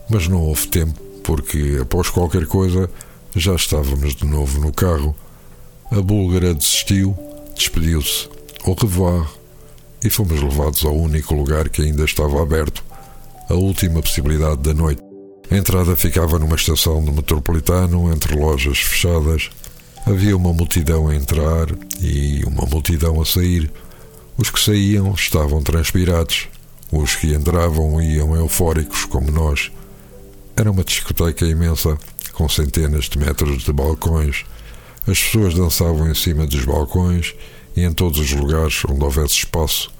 mas 0.08 0.28
não 0.28 0.40
houve 0.40 0.68
tempo, 0.68 1.00
porque 1.24 1.78
após 1.82 2.08
qualquer 2.08 2.46
coisa 2.46 2.88
já 3.34 3.56
estávamos 3.56 4.14
de 4.14 4.24
novo 4.24 4.60
no 4.60 4.72
carro. 4.72 5.16
A 5.90 6.00
búlgara 6.00 6.54
desistiu, 6.54 7.18
despediu-se, 7.56 8.28
au 8.64 8.74
revoir, 8.74 9.26
e 10.04 10.08
fomos 10.08 10.40
levados 10.40 10.84
ao 10.84 10.96
único 10.96 11.34
lugar 11.34 11.68
que 11.68 11.82
ainda 11.82 12.04
estava 12.04 12.40
aberto, 12.40 12.84
a 13.52 13.54
última 13.54 14.00
possibilidade 14.00 14.62
da 14.62 14.72
noite. 14.72 15.02
A 15.50 15.56
entrada 15.56 15.94
ficava 15.94 16.38
numa 16.38 16.56
estação 16.56 17.04
do 17.04 17.12
metropolitano, 17.12 18.10
entre 18.10 18.34
lojas 18.34 18.78
fechadas. 18.78 19.50
Havia 20.06 20.34
uma 20.34 20.54
multidão 20.54 21.08
a 21.08 21.14
entrar 21.14 21.66
e 22.00 22.42
uma 22.46 22.64
multidão 22.64 23.20
a 23.20 23.26
sair. 23.26 23.70
Os 24.38 24.48
que 24.48 24.58
saíam 24.58 25.12
estavam 25.12 25.62
transpirados. 25.62 26.48
Os 26.90 27.14
que 27.14 27.34
entravam 27.34 28.00
iam 28.00 28.34
eufóricos, 28.34 29.04
como 29.04 29.30
nós. 29.30 29.70
Era 30.56 30.70
uma 30.70 30.82
discoteca 30.82 31.44
imensa, 31.44 31.98
com 32.32 32.48
centenas 32.48 33.04
de 33.04 33.18
metros 33.18 33.62
de 33.62 33.72
balcões. 33.72 34.46
As 35.06 35.20
pessoas 35.20 35.52
dançavam 35.52 36.10
em 36.10 36.14
cima 36.14 36.46
dos 36.46 36.64
balcões 36.64 37.34
e 37.76 37.82
em 37.82 37.92
todos 37.92 38.18
os 38.18 38.32
lugares 38.32 38.82
onde 38.88 39.04
houvesse 39.04 39.34
espaço. 39.34 39.92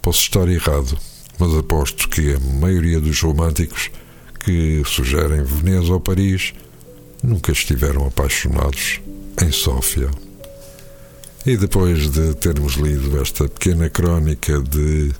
Posso 0.00 0.20
estar 0.20 0.48
errado, 0.48 0.96
mas 1.42 1.56
aposto 1.56 2.08
que 2.08 2.34
a 2.34 2.38
maioria 2.60 3.00
dos 3.00 3.20
românticos 3.20 3.90
que 4.38 4.80
sugerem 4.86 5.42
Veneza 5.42 5.92
ou 5.92 5.98
Paris 5.98 6.54
nunca 7.20 7.50
estiveram 7.50 8.06
apaixonados 8.06 9.00
em 9.42 9.50
Sófia. 9.50 10.08
E 11.44 11.56
depois 11.56 12.08
de 12.12 12.32
termos 12.36 12.74
lido 12.74 13.20
esta 13.20 13.48
pequena 13.48 13.90
crónica 13.90 14.60
de 14.60 15.10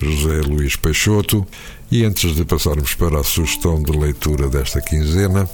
José 0.00 0.40
Luís 0.40 0.76
Peixoto, 0.76 1.46
e 1.90 2.06
antes 2.06 2.34
de 2.34 2.42
passarmos 2.46 2.94
para 2.94 3.20
a 3.20 3.24
sugestão 3.24 3.82
de 3.82 3.92
leitura 3.92 4.48
desta 4.48 4.80
quinzena, 4.80 5.46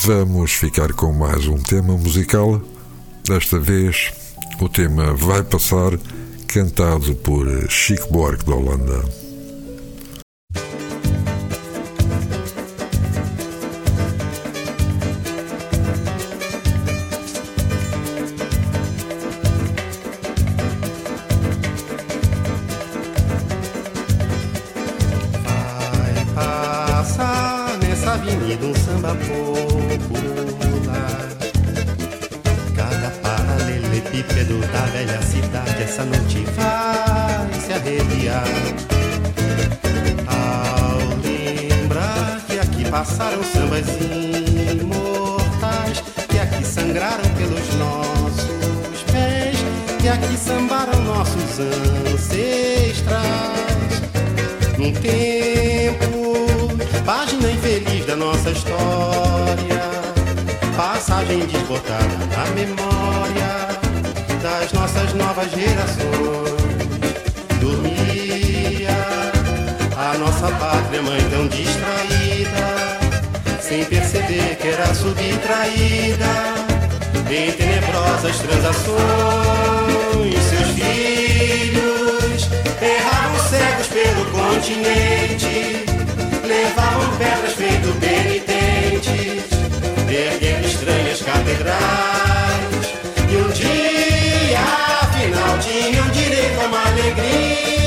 vamos 0.00 0.52
ficar 0.52 0.94
com 0.94 1.12
mais 1.12 1.46
um 1.46 1.58
tema 1.58 1.94
musical. 1.98 2.58
Desta 3.22 3.58
vez, 3.58 4.14
o 4.58 4.66
tema 4.66 5.12
Vai 5.12 5.42
Passar, 5.42 5.98
cantado 6.46 7.14
por 7.16 7.46
Chico 7.68 8.10
Buarque 8.10 8.46
da 8.46 8.54
Holanda. 8.54 9.21
nossa 58.22 58.50
história, 58.50 59.82
passagem 60.76 61.40
desbotada 61.40 62.06
na 62.36 62.46
memória 62.54 63.68
das 64.40 64.72
nossas 64.72 65.12
novas 65.14 65.50
gerações. 65.50 66.52
Dormia 67.60 68.90
a 69.96 70.18
nossa 70.18 70.46
pátria 70.52 71.02
mãe 71.02 71.20
tão 71.30 71.48
distraída, 71.48 73.00
sem 73.60 73.84
perceber 73.86 74.56
que 74.60 74.68
era 74.68 74.94
subtraída 74.94 76.54
em 77.28 77.50
tenebrosas 77.52 78.38
transações. 78.38 79.02
Seus 80.48 80.68
filhos 80.78 82.48
erravam 82.80 83.40
cegos 83.48 83.88
pelo 83.88 84.24
continente, 84.30 85.84
levavam 86.46 87.16
pedras 87.16 87.42
pelas 87.54 87.71
erguendo 90.14 90.66
estranhas 90.66 91.22
catedrais. 91.22 91.78
E 93.30 93.36
um 93.36 93.48
dia, 93.50 94.60
afinal, 95.00 95.58
tinham 95.58 96.08
direito 96.10 96.60
a 96.60 96.66
uma 96.66 96.86
alegria. 96.86 97.81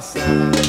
myself. 0.00 0.59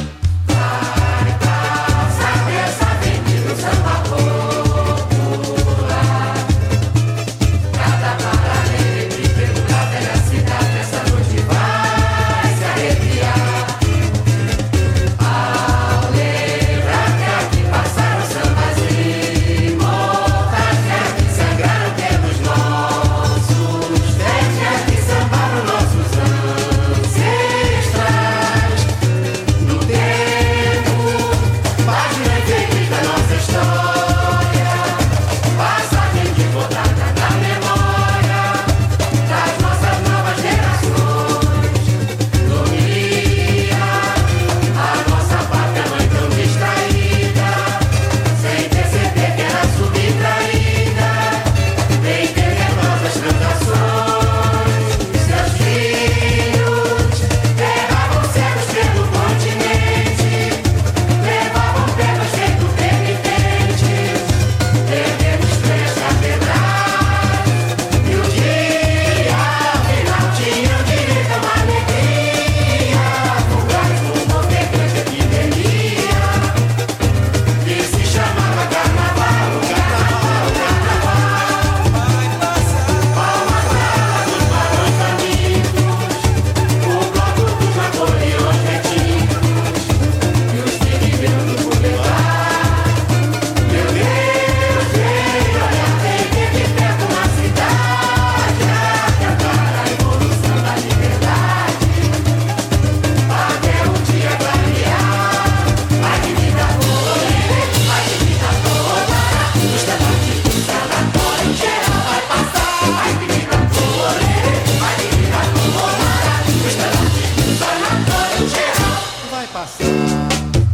vai 119.42 119.48
passar. 119.48 119.86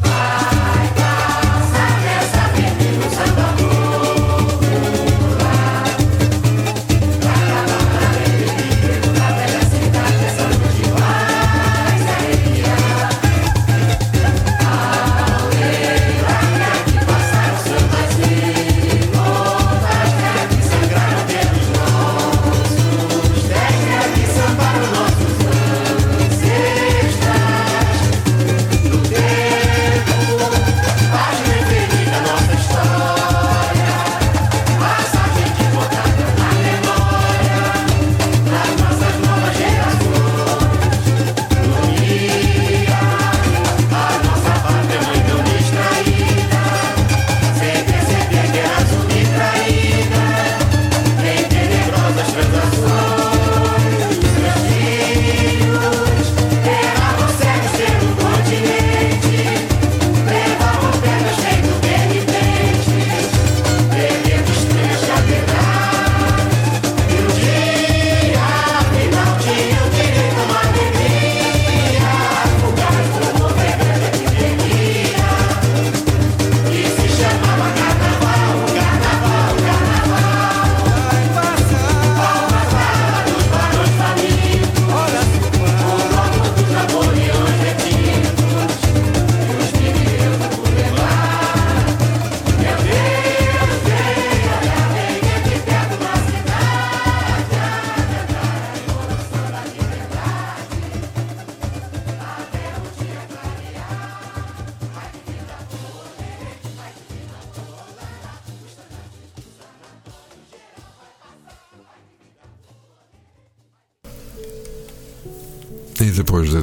Vai. 0.01 0.56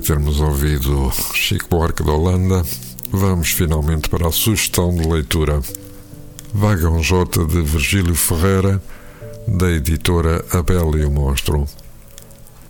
Termos 0.04 0.38
ouvido 0.38 1.10
Chico 1.32 1.66
Buarque 1.70 2.02
da 2.02 2.12
Holanda, 2.12 2.62
vamos 3.10 3.48
finalmente 3.48 4.10
para 4.10 4.28
a 4.28 4.32
sugestão 4.32 4.94
de 4.94 5.08
leitura. 5.08 5.62
Vagão 6.52 7.00
J 7.00 7.46
de 7.46 7.62
Virgílio 7.62 8.14
Ferreira, 8.14 8.82
da 9.48 9.70
editora 9.70 10.44
Abel 10.52 10.98
e 10.98 11.06
o 11.06 11.10
Monstro. 11.10 11.66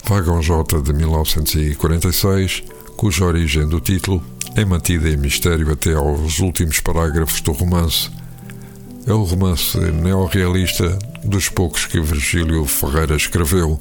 Vagão 0.05 0.41
J 0.41 0.81
de 0.81 0.93
1946, 0.93 2.63
cuja 2.97 3.25
origem 3.25 3.67
do 3.67 3.81
título 3.81 4.23
é 4.55 4.65
mantida 4.65 5.09
em 5.09 5.17
mistério 5.17 5.73
até 5.73 5.93
aos 5.93 6.39
últimos 6.39 6.79
parágrafos 6.79 7.41
do 7.41 7.51
romance. 7.51 8.11
É 9.09 9.13
o 9.13 9.25
romance 9.25 9.77
neorrealista 9.77 10.97
dos 11.25 11.49
poucos 11.49 11.85
que 11.85 12.01
Virgílio 12.01 12.65
Ferreira 12.65 13.17
escreveu. 13.17 13.77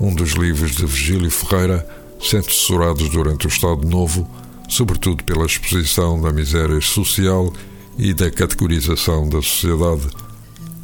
Um 0.00 0.12
dos 0.12 0.32
livros 0.32 0.72
de 0.72 0.84
Virgílio 0.84 1.30
Ferreira 1.30 2.03
sendo 2.24 3.08
durante 3.10 3.46
o 3.46 3.48
Estado 3.48 3.86
Novo, 3.86 4.28
sobretudo 4.68 5.22
pela 5.24 5.44
exposição 5.44 6.20
da 6.20 6.32
miséria 6.32 6.80
social 6.80 7.52
e 7.98 8.14
da 8.14 8.30
categorização 8.30 9.28
da 9.28 9.42
sociedade. 9.42 10.08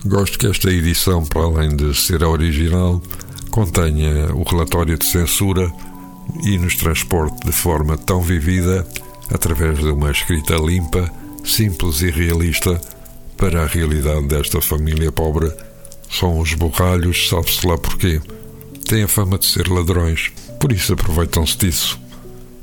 Gosto 0.05 0.39
que 0.39 0.47
esta 0.47 0.71
edição, 0.71 1.25
para 1.25 1.43
além 1.43 1.75
de 1.75 1.95
ser 1.95 2.23
a 2.23 2.29
original, 2.29 3.03
contenha 3.51 4.35
o 4.35 4.43
relatório 4.43 4.97
de 4.99 5.07
censura 5.07 5.73
e 6.45 6.59
nos 6.59 6.77
transporte 6.77 7.47
de 7.47 7.53
forma 7.53 7.97
tão 7.97 8.21
vivida, 8.21 8.87
através 9.33 9.79
de 9.79 9.91
uma 9.91 10.11
escrita 10.11 10.57
limpa, 10.57 11.11
simples 11.45 12.03
e 12.03 12.11
realista, 12.11 12.81
para 13.37 13.63
a 13.63 13.67
realidade 13.67 14.27
desta 14.29 14.61
família 14.61 15.11
pobre. 15.11 15.51
São 16.11 16.39
os 16.39 16.55
borralhos, 16.55 17.29
sabe-se 17.29 17.67
lá 17.67 17.79
porquê. 17.79 18.21
Têm 18.87 19.05
a 19.05 19.09
fama 19.09 19.39
de 19.39 19.47
ser 19.47 19.69
ladrões, 19.69 20.33
por 20.61 20.73
isso 20.73 20.93
aproveitam-se 20.93 21.57
disso. 21.57 21.99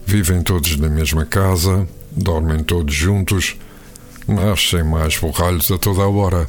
Vivem 0.06 0.44
todos 0.44 0.78
na 0.78 0.88
mesma 0.88 1.26
casa, 1.26 1.90
dormem 2.12 2.64
todos 2.64 2.94
juntos, 2.94 3.58
nascem 4.28 4.84
mais 4.84 5.18
borralhos 5.18 5.72
a 5.72 5.80
toda 5.80 6.04
a 6.04 6.08
hora. 6.08 6.48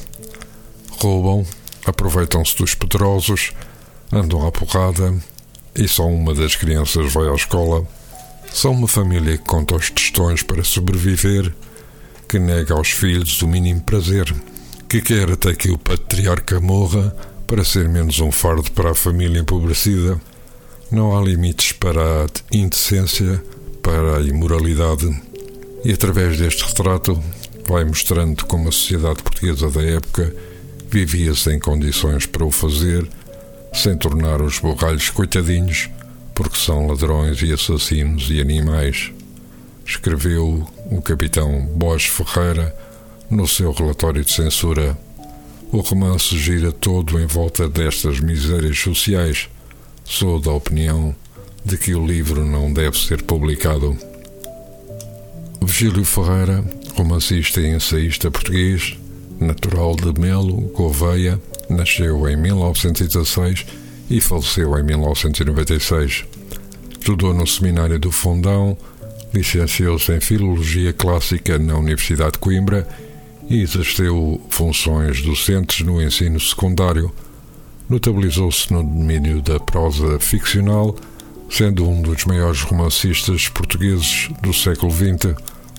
Roubam, 1.01 1.47
aproveitam-se 1.87 2.55
dos 2.55 2.75
poderosos, 2.75 3.53
andam 4.13 4.47
à 4.47 4.53
porrada 4.53 5.15
e 5.75 5.89
só 5.89 6.07
uma 6.07 6.35
das 6.35 6.55
crianças 6.55 7.11
vai 7.11 7.29
à 7.29 7.35
escola. 7.35 7.83
São 8.53 8.73
uma 8.73 8.87
família 8.87 9.39
que 9.39 9.45
conta 9.45 9.75
os 9.75 9.89
tostões 9.89 10.43
para 10.43 10.63
sobreviver, 10.63 11.51
que 12.29 12.39
nega 12.39 12.75
aos 12.75 12.91
filhos 12.91 13.41
o 13.41 13.49
mínimo 13.49 13.81
prazer, 13.81 14.35
que 14.87 15.01
quer 15.01 15.31
até 15.31 15.55
que 15.55 15.71
o 15.71 15.79
patriarca 15.79 16.61
morra 16.61 17.17
para 17.47 17.65
ser 17.65 17.89
menos 17.89 18.21
um 18.21 18.31
fardo 18.31 18.71
para 18.73 18.91
a 18.91 18.95
família 18.95 19.41
empobrecida. 19.41 20.21
Não 20.91 21.17
há 21.17 21.23
limites 21.23 21.73
para 21.73 22.25
a 22.25 22.27
indecência, 22.51 23.43
para 23.83 24.19
a 24.19 24.23
imoralidade, 24.23 25.09
e 25.85 25.93
através 25.93 26.39
deste 26.39 26.65
retrato 26.65 27.23
vai 27.67 27.85
mostrando 27.85 28.47
como 28.47 28.69
a 28.69 28.73
sociedade 28.73 29.23
portuguesa 29.23 29.71
da 29.71 29.83
época 29.83 30.35
vivia 30.91 31.35
sem 31.35 31.59
condições 31.59 32.25
para 32.27 32.45
o 32.45 32.51
fazer 32.51 33.07
sem 33.73 33.97
tornar 33.97 34.41
os 34.41 34.59
borralhos 34.59 35.11
coitadinhos, 35.11 35.89
porque 36.35 36.57
são 36.57 36.87
ladrões 36.87 37.43
e 37.43 37.53
assassinos 37.53 38.29
e 38.31 38.41
animais, 38.41 39.13
escreveu 39.85 40.67
o 40.91 41.03
capitão 41.03 41.67
Bosch 41.67 42.09
Ferreira 42.09 42.75
no 43.31 43.47
seu 43.47 43.73
relatório 43.73 44.25
de 44.25 44.33
censura. 44.33 44.97
O 45.71 45.81
romance 45.81 46.37
gira 46.39 46.73
todo 46.73 47.21
em 47.21 47.27
volta 47.27 47.69
destas 47.69 48.21
misérias 48.21 48.79
sociais. 48.79 49.49
Sou 50.11 50.41
da 50.41 50.51
opinião 50.51 51.15
de 51.65 51.77
que 51.77 51.95
o 51.95 52.05
livro 52.05 52.43
não 52.45 52.73
deve 52.73 52.99
ser 52.99 53.23
publicado. 53.23 53.97
Virgílio 55.63 56.05
Ferreira, 56.05 56.65
romancista 56.95 57.61
e 57.61 57.69
ensaísta 57.69 58.31
português, 58.31 58.97
natural 59.39 59.95
de 59.95 60.19
Melo, 60.19 60.63
Gouveia, 60.73 61.39
Nasceu 61.69 62.27
em 62.27 62.37
1916 62.37 63.67
e 64.09 64.21
faleceu 64.21 64.79
em 64.79 64.83
1996. 64.83 66.25
Estudou 66.91 67.35
no 67.35 67.47
Seminário 67.47 67.99
do 67.99 68.11
Fundão, 68.11 68.77
licenciou-se 69.33 70.11
em 70.11 70.21
Filologia 70.21 70.95
Clássica 70.95 71.59
na 71.59 71.77
Universidade 71.77 72.33
de 72.33 72.39
Coimbra 72.39 72.89
e 73.49 73.61
exerceu 73.61 74.41
funções 74.49 75.21
docentes 75.21 75.85
no 75.85 76.03
ensino 76.03 76.41
secundário. 76.41 77.13
Notabilizou-se 77.89 78.71
no 78.73 78.83
domínio 78.83 79.41
da 79.41 79.59
prosa 79.59 80.19
ficcional, 80.21 80.95
sendo 81.51 81.89
um 81.89 82.03
dos 82.03 82.27
maiores 82.27 82.61
romancistas 82.61 83.49
portugueses 83.49 84.29
do 84.43 84.53
século 84.53 84.93
XX. 84.93 85.35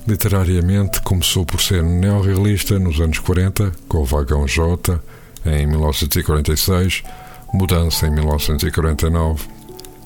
Literariamente, 0.08 1.02
começou 1.02 1.46
por 1.46 1.62
ser 1.62 1.84
neorrealista 1.84 2.80
nos 2.80 3.00
anos 3.00 3.20
40, 3.20 3.72
com 3.88 4.00
o 4.00 4.06
Vagão 4.06 4.48
J, 4.48 5.00
em 5.46 5.68
1946, 5.68 7.04
mudança 7.54 8.08
em 8.08 8.12
1949, 8.12 9.48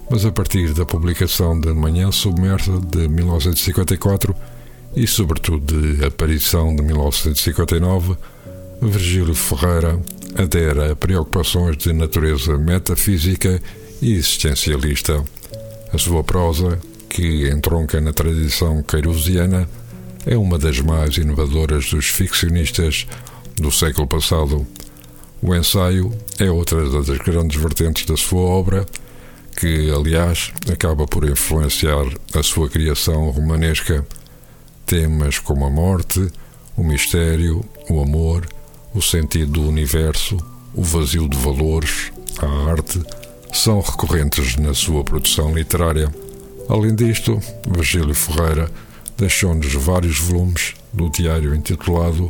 mas 0.09 0.25
a 0.25 0.31
partir 0.31 0.73
da 0.73 0.85
publicação 0.85 1.57
de 1.57 1.73
Manhã 1.73 2.11
Submersa 2.11 2.81
de 2.81 3.07
1954 3.07 4.35
e, 4.93 5.07
sobretudo, 5.07 5.95
de 5.95 6.05
Aparição 6.05 6.75
de 6.75 6.83
1959, 6.83 8.17
Virgílio 8.81 9.33
Ferreira 9.33 9.97
adere 10.35 10.91
a 10.91 10.95
preocupações 10.95 11.77
de 11.77 11.93
natureza 11.93 12.57
metafísica 12.57 13.61
e 14.01 14.13
existencialista. 14.13 15.23
A 15.93 15.97
sua 15.97 16.23
prosa, 16.23 16.79
que 17.09 17.47
entronca 17.49 18.01
na 18.01 18.11
tradição 18.11 18.81
queirusiana, 18.81 19.69
é 20.25 20.37
uma 20.37 20.57
das 20.57 20.79
mais 20.79 21.17
inovadoras 21.17 21.89
dos 21.89 22.07
ficcionistas 22.07 23.05
do 23.55 23.71
século 23.71 24.07
passado. 24.07 24.65
O 25.41 25.53
ensaio 25.53 26.11
é 26.39 26.49
outra 26.49 26.89
das 26.89 27.17
grandes 27.19 27.61
vertentes 27.61 28.05
da 28.05 28.15
sua 28.15 28.41
obra, 28.41 28.85
que, 29.57 29.91
aliás, 29.91 30.51
acaba 30.71 31.05
por 31.05 31.29
influenciar 31.29 32.05
a 32.33 32.41
sua 32.41 32.69
criação 32.69 33.29
romanesca. 33.29 34.05
Temas 34.85 35.39
como 35.39 35.65
a 35.65 35.69
morte, 35.69 36.27
o 36.75 36.83
mistério, 36.83 37.63
o 37.89 38.01
amor, 38.01 38.47
o 38.93 39.01
sentido 39.01 39.53
do 39.53 39.67
universo, 39.67 40.37
o 40.73 40.83
vazio 40.83 41.27
de 41.27 41.37
valores, 41.37 42.11
a 42.39 42.69
arte, 42.69 43.01
são 43.51 43.79
recorrentes 43.81 44.55
na 44.55 44.73
sua 44.73 45.03
produção 45.03 45.53
literária. 45.53 46.13
Além 46.69 46.95
disto, 46.95 47.39
Virgílio 47.67 48.15
Ferreira 48.15 48.69
deixou-nos 49.17 49.73
vários 49.73 50.19
volumes 50.19 50.73
do 50.91 51.09
diário 51.09 51.53
intitulado 51.53 52.29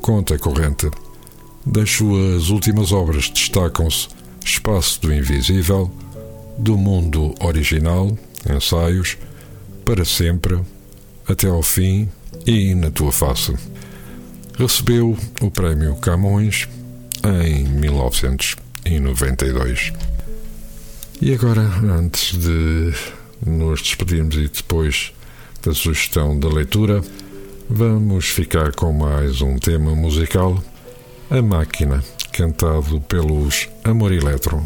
Conta 0.00 0.38
Corrente. 0.38 0.90
Das 1.64 1.90
suas 1.90 2.50
últimas 2.50 2.92
obras 2.92 3.30
destacam-se 3.30 4.08
Espaço 4.44 5.00
do 5.00 5.12
Invisível, 5.12 5.90
Do 6.58 6.76
Mundo 6.76 7.34
Original, 7.40 8.16
ensaios, 8.48 9.16
Para 9.84 10.04
Sempre, 10.04 10.60
Até 11.26 11.48
ao 11.48 11.62
Fim 11.62 12.08
e 12.46 12.74
Na 12.74 12.90
Tua 12.90 13.10
Face. 13.10 13.54
Recebeu 14.56 15.18
o 15.40 15.50
Prémio 15.50 15.96
Camões 15.96 16.68
em 17.24 17.64
1992. 17.64 19.92
E 21.20 21.34
agora, 21.34 21.60
antes 21.60 22.38
de 22.38 22.94
nos 23.44 23.82
despedirmos 23.82 24.36
e 24.36 24.46
depois 24.46 25.12
da 25.60 25.74
sugestão 25.74 26.38
da 26.38 26.48
leitura, 26.48 27.02
vamos 27.68 28.26
ficar 28.26 28.72
com 28.72 28.92
mais 28.92 29.42
um 29.42 29.58
tema 29.58 29.92
musical 29.96 30.62
a 31.28 31.42
Máquina, 31.42 32.04
cantado 32.32 33.00
pelos 33.00 33.68
Amor 33.82 34.12
Eletro. 34.12 34.64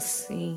Ver-te 0.00 0.32
assim. 0.32 0.49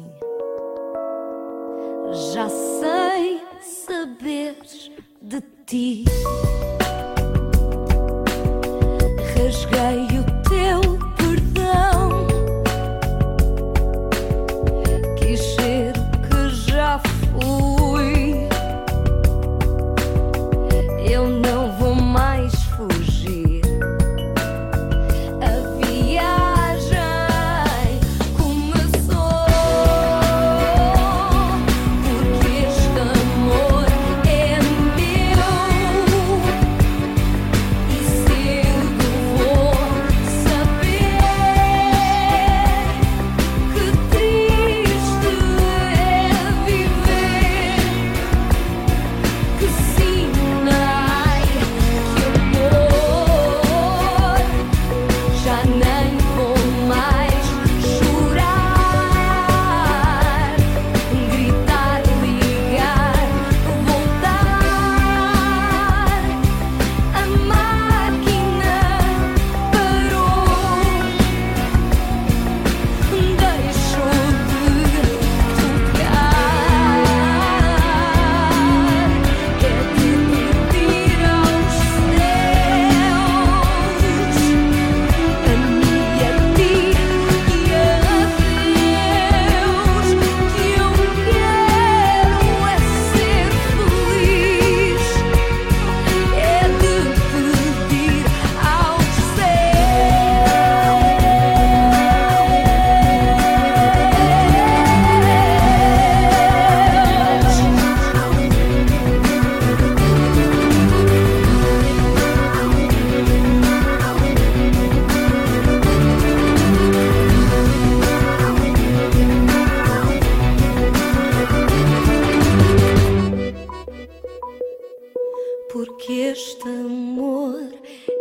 Porque 125.74 126.14
este 126.14 126.70
amor 126.70 127.60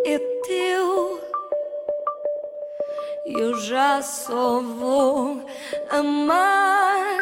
é 0.06 0.18
teu. 0.18 1.20
Eu 3.26 3.60
já 3.60 4.00
só 4.00 4.62
vou 4.62 5.44
amar. 5.90 7.18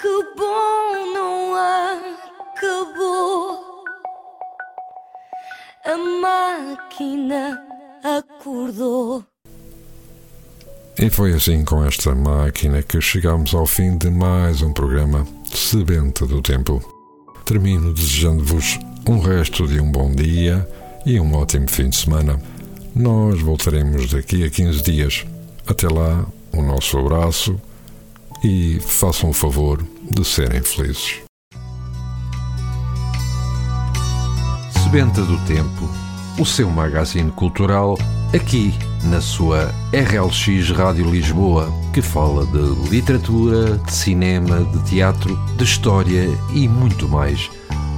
Que 0.00 0.34
bom 0.36 1.12
não 1.14 1.54
acabou. 2.56 3.84
A 5.84 5.96
máquina 5.96 7.64
acordou. 8.02 9.24
E 10.98 11.08
foi 11.08 11.34
assim 11.34 11.64
com 11.64 11.84
esta 11.84 12.12
máquina 12.16 12.82
que 12.82 13.00
chegamos 13.00 13.54
ao 13.54 13.64
fim 13.64 13.96
de 13.96 14.10
mais 14.10 14.60
um 14.60 14.72
programa 14.72 15.24
Sebenta 15.52 16.26
do 16.26 16.42
Tempo. 16.42 16.93
Termino 17.44 17.92
desejando-vos 17.92 18.78
um 19.06 19.18
resto 19.18 19.66
de 19.68 19.78
um 19.78 19.92
bom 19.92 20.10
dia 20.10 20.66
e 21.04 21.20
um 21.20 21.34
ótimo 21.34 21.68
fim 21.68 21.90
de 21.90 21.96
semana. 21.96 22.40
Nós 22.96 23.40
voltaremos 23.40 24.10
daqui 24.10 24.44
a 24.44 24.50
15 24.50 24.82
dias. 24.82 25.26
Até 25.66 25.88
lá, 25.88 26.24
o 26.52 26.62
nosso 26.62 26.98
abraço 26.98 27.60
e 28.42 28.80
façam 28.80 29.30
o 29.30 29.34
favor 29.34 29.84
de 30.10 30.24
serem 30.24 30.62
felizes. 30.62 31.20
Sebenta 34.82 35.22
do 35.22 35.38
Tempo, 35.46 35.90
o 36.38 36.46
seu 36.46 36.70
magazine 36.70 37.30
cultural, 37.32 37.98
aqui 38.34 38.72
na 39.04 39.20
sua 39.20 39.74
RLX 39.92 40.70
Rádio 40.70 41.10
Lisboa, 41.10 41.72
que 41.92 42.02
fala 42.02 42.46
de 42.46 42.90
literatura, 42.90 43.78
de 43.78 43.92
cinema, 43.92 44.64
de 44.64 44.82
teatro, 44.84 45.38
de 45.56 45.64
história 45.64 46.28
e 46.52 46.68
muito 46.68 47.08
mais. 47.08 47.50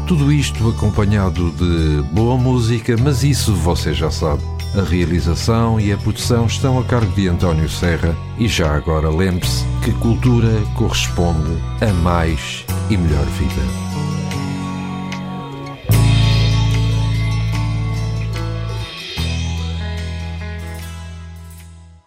Tudo 0.06 0.32
isto 0.32 0.68
acompanhado 0.68 1.50
de 1.52 2.02
boa 2.12 2.36
música, 2.36 2.96
mas 2.96 3.24
isso 3.24 3.54
você 3.54 3.92
já 3.92 4.10
sabe. 4.10 4.42
A 4.76 4.82
realização 4.82 5.80
e 5.80 5.92
a 5.92 5.96
produção 5.96 6.46
estão 6.46 6.78
a 6.78 6.84
cargo 6.84 7.12
de 7.12 7.28
António 7.28 7.68
Serra 7.68 8.16
e 8.38 8.46
já 8.46 8.74
agora 8.74 9.08
lembre-se 9.08 9.64
que 9.82 9.92
cultura 9.92 10.52
corresponde 10.74 11.56
a 11.80 11.92
mais 12.02 12.64
e 12.90 12.96
melhor 12.96 13.24
vida. 13.24 13.85